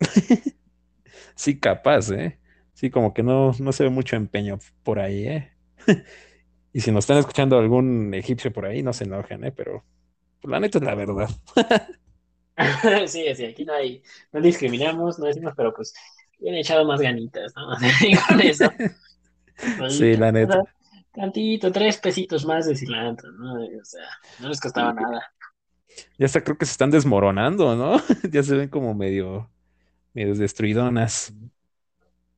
[1.34, 2.38] Sí, capaz, ¿eh?
[2.74, 5.52] Sí, como que no, no se ve mucho empeño por ahí, ¿eh?
[6.72, 9.52] Y si nos están escuchando algún egipcio por ahí, no se enojen, ¿eh?
[9.52, 9.82] Pero
[10.40, 11.30] pues, la neta es la verdad.
[13.06, 14.02] sí, sí, aquí no hay,
[14.32, 15.94] no discriminamos, no decimos, pero pues
[16.38, 17.68] bien echado más ganitas, ¿no?
[18.28, 18.70] Con eso.
[19.88, 20.62] Sí, la neta.
[21.12, 23.54] Tantito, tres pesitos más de cilantro, ¿no?
[23.54, 24.06] O sea,
[24.40, 25.32] no les costaba nada.
[26.18, 28.00] Ya hasta creo que se están desmoronando, ¿no?
[28.32, 29.50] Ya se ven como medio,
[30.14, 31.34] medio destruidonas.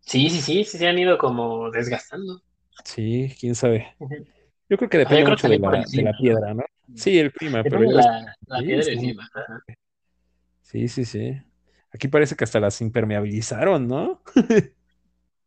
[0.00, 2.42] Sí, sí, sí, sí se han ido como desgastando.
[2.84, 3.94] Sí, quién sabe.
[4.68, 6.64] Yo creo que O sea, depende mucho que de la, de la piedra, ¿no?
[6.94, 9.28] Sí, el clima, pero la, la sí, piedra clima.
[9.34, 9.62] ajá.
[10.62, 11.40] sí, sí, sí.
[11.92, 14.22] Aquí parece que hasta las impermeabilizaron, ¿no?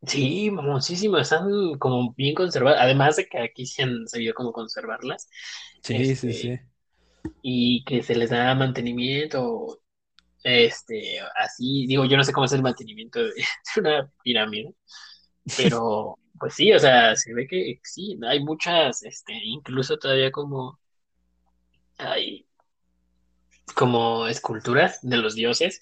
[0.06, 2.80] Sí, mamoncísimo, están como bien conservadas.
[2.80, 5.28] Además de que aquí se han sabido cómo conservarlas,
[5.82, 6.60] Sí, sí, sí.
[7.42, 9.80] Y que se les da mantenimiento,
[10.42, 13.34] este, así, digo, yo no sé cómo es el mantenimiento de,
[13.78, 14.74] una pirámide,
[15.56, 20.78] pero pues sí, o sea, se ve que sí, hay muchas, este, incluso todavía como,
[21.98, 22.46] hay
[23.74, 25.80] como esculturas de los dioses,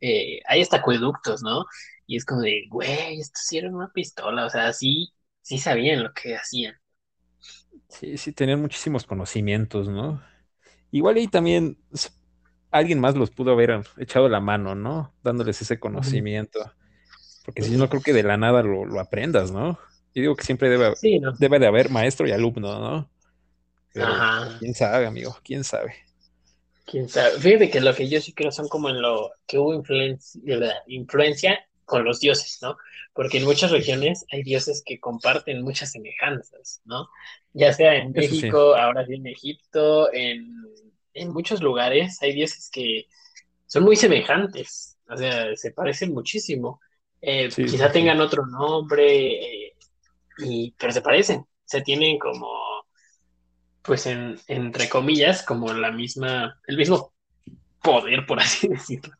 [0.00, 1.64] eh, hay hasta acueductos, ¿no?
[2.06, 6.12] Y es como de, güey, estos eran una pistola, o sea, sí, sí sabían lo
[6.12, 6.74] que hacían.
[7.88, 10.22] Sí, sí, tenían muchísimos conocimientos, ¿no?
[10.94, 11.78] Igual ahí también
[12.70, 15.14] alguien más los pudo haber echado la mano, ¿no?
[15.22, 16.60] Dándoles ese conocimiento.
[17.44, 19.72] Porque si no, creo que de la nada lo, lo aprendas, ¿no?
[20.14, 21.32] Yo digo que siempre debe, Sí, ¿no?
[21.38, 23.10] debe de haber maestro y alumno, ¿no?
[23.92, 24.60] Pero Ajá.
[24.60, 25.94] quién sabe, amigo, quién sabe.
[26.86, 27.38] Quién sabe.
[27.40, 30.72] Fíjate que lo que yo sí creo son como en lo que hubo influencia, verdad,
[30.86, 32.76] influencia con los dioses, ¿no?
[33.14, 37.08] Porque en muchas regiones hay dioses que comparten muchas semejanzas, ¿no?
[37.52, 38.52] Ya sea en sí.
[38.52, 40.62] México, ahora sí en Egipto, en,
[41.14, 43.06] en muchos lugares hay dioses que
[43.66, 46.80] son muy semejantes, o sea, se parecen muchísimo.
[47.22, 49.76] Eh, Sí, quizá sí, tengan otro nombre, eh,
[50.38, 52.48] y, pero se parecen, se tienen como,
[53.82, 57.14] pues en, entre comillas, como la misma, el mismo
[57.82, 59.14] poder, por así decirlo.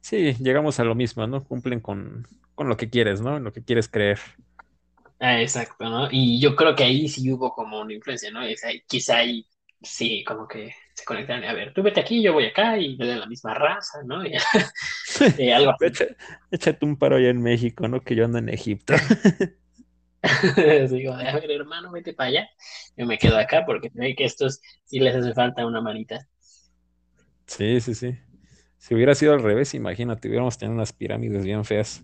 [0.00, 1.44] Sí, llegamos a lo mismo, ¿no?
[1.44, 3.38] Cumplen con, con lo que quieres, ¿no?
[3.40, 4.18] Lo que quieres creer.
[5.18, 6.08] Ah, exacto, ¿no?
[6.10, 8.42] Y yo creo que ahí sí hubo como una influencia, ¿no?
[8.42, 9.46] Es quizá ahí
[9.82, 10.74] sí, como que
[11.04, 11.48] se.
[11.48, 14.24] A ver, tú vete aquí, yo voy acá y de la misma raza, ¿no?
[14.26, 14.32] Y,
[15.36, 15.88] eh, algo así.
[15.88, 16.16] Echa-
[16.50, 18.00] échate un paro allá en México, ¿no?
[18.00, 18.94] Que yo ando en Egipto.
[20.90, 22.48] Digo, a ver, hermano, vete para allá.
[22.96, 26.26] Yo me quedo acá porque ve que a estos sí les hace falta una manita.
[27.46, 28.14] Sí, sí, sí.
[28.78, 32.02] Si hubiera sido al revés, imagínate, hubiéramos tenido unas pirámides bien feas.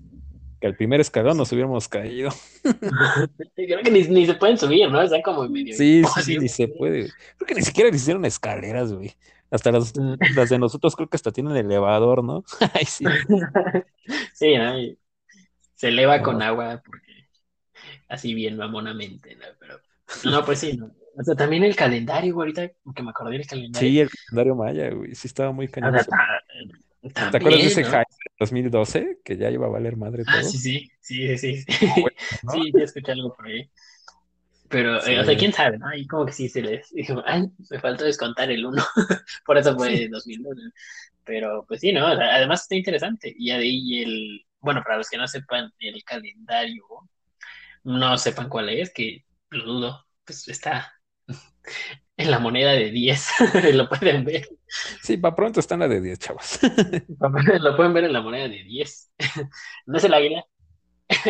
[0.60, 2.30] Que al primer escalón nos hubiéramos caído.
[3.56, 5.02] Creo que ni, ni se pueden subir, ¿no?
[5.02, 7.10] Están como medio Sí, sí, sí, ni se puede.
[7.36, 9.14] Creo que ni siquiera le hicieron escaleras, güey.
[9.50, 10.14] Hasta las, Mm.
[10.34, 12.42] las de nosotros creo que hasta tienen elevador, ¿no?
[12.74, 13.04] Ay, sí.
[14.32, 14.78] Sí, ¿no?
[14.78, 14.98] Y
[15.74, 16.22] se eleva No.
[16.24, 17.28] con agua porque
[18.08, 19.44] así bien mamonamente, ¿no?
[19.60, 19.78] Pero
[20.24, 20.90] no, pues sí, ¿no?
[21.18, 23.88] O sea, también el calendario, güey, ahorita que me acordé del calendario.
[23.88, 25.14] Sí, el calendario maya, güey.
[25.14, 25.94] Sí estaba muy O cañón.
[25.94, 27.88] sea, ¿Te acuerdas de ese ¿no?
[28.38, 29.20] Hype de 2012?
[29.24, 30.42] Que ya iba a valer madre Ah, todo.
[30.42, 31.86] sí, sí, sí, sí, sí.
[32.00, 32.52] Bueno, ¿no?
[32.52, 33.70] Sí, sí, escuché algo por ahí.
[34.68, 35.36] Pero, eh, o sea, Sí.
[35.36, 35.86] quién sabe, ¿no?
[36.10, 38.82] Como que sí se les dijo, ay, me faltó descontar el uno.
[39.46, 40.56] Por eso fue 2002.
[40.56, 40.70] ¿no?
[41.24, 42.06] Pero, pues sí, ¿no?
[42.06, 43.32] Además está interesante.
[43.36, 46.84] Y ahí el, bueno, para los que no sepan el calendario,
[47.84, 50.92] no sepan cuál es, que lo dudo, pues está
[52.16, 53.28] en la moneda de 10,
[53.74, 54.48] lo pueden ver.
[55.02, 56.58] Sí, para pronto está en la de 10, chavos.
[57.60, 59.12] Lo pueden ver en la moneda de 10.
[59.86, 60.44] No es el águila,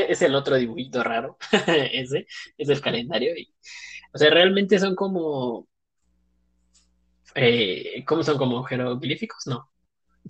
[0.09, 1.37] es el otro dibujito raro.
[1.67, 2.27] Ese
[2.57, 3.37] es el calendario.
[3.37, 3.55] Y,
[4.13, 5.69] o sea, realmente son como.
[7.35, 8.39] Eh, ¿Cómo son?
[8.39, 9.47] ¿Como jeroglíficos?
[9.47, 9.69] No.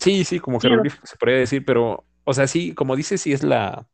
[0.01, 0.71] Sí, sí, como Sí, ¿no?
[0.71, 3.87] jeroglífico se podría decir, pero, o sea, sí, como dices, sí es la,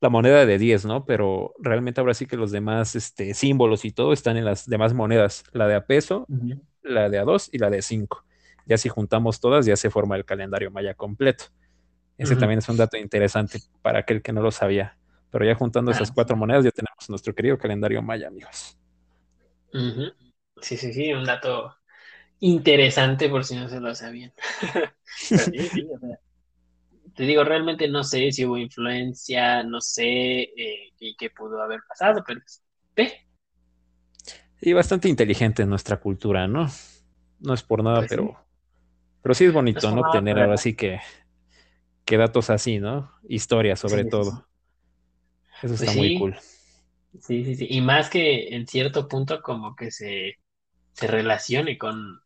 [0.00, 1.04] la moneda de 10, ¿no?
[1.04, 4.94] Pero realmente ahora sí que los demás este, símbolos y todo están en las demás
[4.94, 6.26] monedas, la de a peso,
[6.82, 8.24] la de a 2 y la de 5.
[8.66, 11.46] Ya si juntamos todas, ya se forma el calendario maya completo.
[12.16, 14.96] Ese también es un dato interesante para aquel que no lo sabía.
[15.30, 18.76] Pero ya juntando esas cuatro monedas, ya tenemos nuestro querido calendario maya, amigos.
[20.60, 21.76] Sí, sí, sí, un dato
[22.40, 24.32] interesante por si no se lo sabían.
[25.30, 26.18] Pero sí, sí, o sea,
[27.18, 31.80] te digo, realmente no sé si hubo influencia, no sé eh, qué, qué pudo haber
[31.88, 32.62] pasado, pero pues,
[32.96, 33.26] ve,
[34.60, 36.68] Y bastante inteligente en nuestra cultura, ¿no?
[37.40, 38.24] No es por nada, Pues sí.
[38.24, 38.38] pero,
[39.22, 40.06] pero sí es bonito, ¿no?
[40.06, 41.00] Tener pero ahora sí que,
[42.04, 43.10] que datos así, ¿no?
[43.28, 44.44] Historia sobre Sí, sí, todo.
[44.44, 44.46] sí.
[45.62, 46.36] Eso Pues está muy sí, cool.
[47.20, 47.66] sí, sí, sí.
[47.70, 50.34] Y más que en cierto punto como que se,
[50.92, 52.22] se relacione con,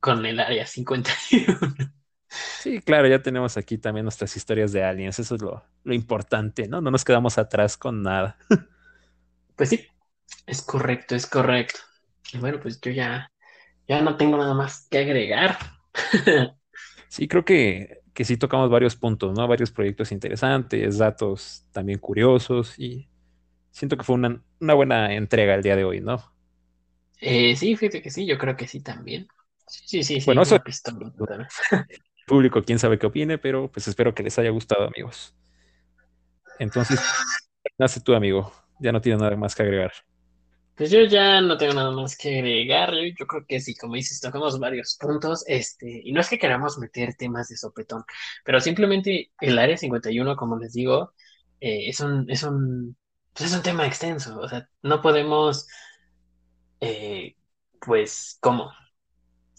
[0.00, 1.94] con el área 51.
[2.30, 5.18] Sí, claro, ya tenemos aquí también nuestras historias de aliens.
[5.18, 6.80] Eso es lo, lo importante, ¿no?
[6.80, 8.36] No nos quedamos atrás con nada.
[9.56, 9.86] Pues sí,
[10.46, 11.80] es correcto, es correcto.
[12.32, 13.30] Y bueno, pues yo ya,
[13.88, 15.58] ya no tengo nada más que agregar.
[17.08, 19.48] Sí, creo que, que sí tocamos varios puntos, ¿no?
[19.48, 23.08] Varios proyectos interesantes, datos también curiosos y
[23.72, 26.22] siento que fue una, una buena entrega el día de hoy, ¿no?
[27.20, 29.28] Eh, sí, fíjate que sí, yo creo que sí también.
[29.66, 31.12] Sí, sí, sí, sí, Bueno, eso pistola.
[32.30, 35.34] público, quién sabe qué opine, pero pues espero que les haya gustado, amigos.
[36.60, 37.00] Entonces,
[37.78, 38.52] nace tú, amigo.
[38.78, 39.92] Ya no tienes nada más que agregar.
[40.76, 42.94] Pues yo ya no tengo nada más que agregar.
[42.94, 45.42] Yo, yo creo que sí, como dices, tocamos varios puntos.
[45.48, 48.04] Este, y no es que queramos meter temas de sopetón,
[48.44, 51.12] pero simplemente el área 51, como les digo,
[51.60, 52.96] eh, es un, es un,
[53.34, 54.38] pues es un tema extenso.
[54.38, 55.66] O sea, no podemos,
[56.80, 57.34] eh,
[57.84, 58.72] pues, ¿cómo?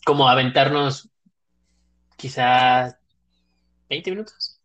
[0.05, 1.11] Como aventarnos
[2.22, 2.95] quizás
[3.89, 4.61] 20 minutos.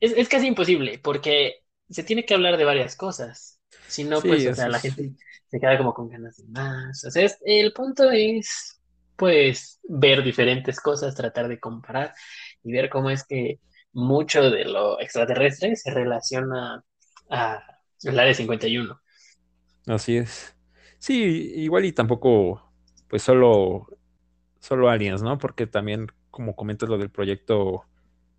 [0.00, 3.60] Es, es casi imposible, porque se tiene que hablar de varias cosas.
[3.86, 5.12] Si no, Sí, pues, o sea, la gente
[5.50, 7.04] se queda como con ganas de más.
[7.04, 8.80] O sea, es- el punto es,
[9.16, 12.14] pues, ver diferentes cosas, tratar de comparar
[12.64, 13.60] y ver cómo es que
[13.92, 16.84] mucho de lo extraterrestre se relaciona
[17.30, 17.62] a
[18.04, 19.00] el área 51.
[19.86, 20.56] Así es.
[20.98, 22.72] Sí, igual y tampoco,
[23.08, 23.86] pues solo,
[24.60, 25.38] solo aliens, ¿no?
[25.38, 27.86] Porque también, como comentas lo del proyecto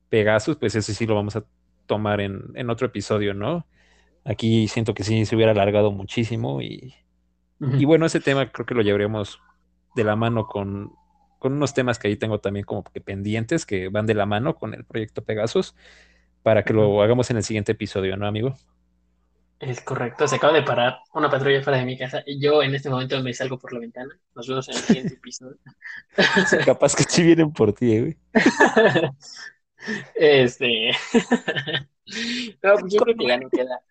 [0.09, 1.45] Pegasus, pues ese sí lo vamos a
[1.87, 3.65] tomar en, en otro episodio, ¿no?
[4.23, 6.93] Aquí siento que sí se hubiera alargado muchísimo y,
[7.59, 9.41] y bueno, ese tema creo que lo llevaríamos
[9.95, 10.91] de la mano con,
[11.39, 14.53] con unos temas que ahí tengo también como que pendientes, que van de la mano
[14.55, 15.75] con el proyecto Pegasus,
[16.43, 18.55] para que lo hagamos en el siguiente episodio, ¿no, amigo?
[19.59, 22.75] Es correcto, se acaba de parar una patrulla fuera de mi casa y yo en
[22.75, 24.15] este momento me salgo por la ventana.
[24.35, 25.57] Nos vemos en el siguiente episodio.
[26.63, 28.17] Capaz que sí vienen por ti, eh, güey.
[30.15, 30.91] Este.
[32.63, 33.81] No, pues yo creo que ya no queda.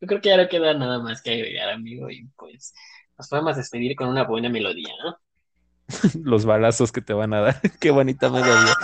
[0.00, 2.74] Yo creo que ya no queda nada más que agregar, amigo, y pues
[3.16, 5.16] nos podemos despedir con una buena melodía, ¿no?
[6.24, 7.60] Los balazos que te van a dar.
[7.78, 8.74] Qué bonita melodía.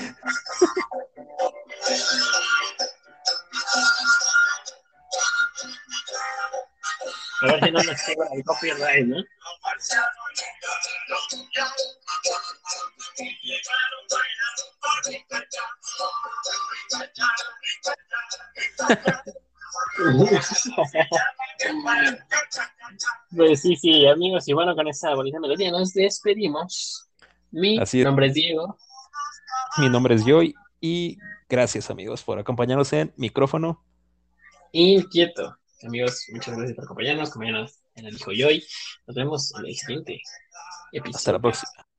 [7.43, 9.16] A ver si no nos queda el copyright, ¿no?
[23.34, 27.09] Pues sí, sí, amigos, y bueno, con esa bonita melodía nos despedimos.
[27.51, 28.76] Mi Así nombre es Diego.
[29.78, 31.18] Mi nombre es Joy y
[31.49, 33.82] gracias amigos por acompañarnos en micrófono.
[34.72, 35.57] Inquieto.
[35.85, 37.30] Amigos, muchas gracias por acompañarnos.
[37.30, 38.64] Como ya nos, dijo Joy,
[39.07, 40.20] nos vemos en el siguiente
[40.93, 41.16] episodio.
[41.16, 41.91] Hasta la próxima.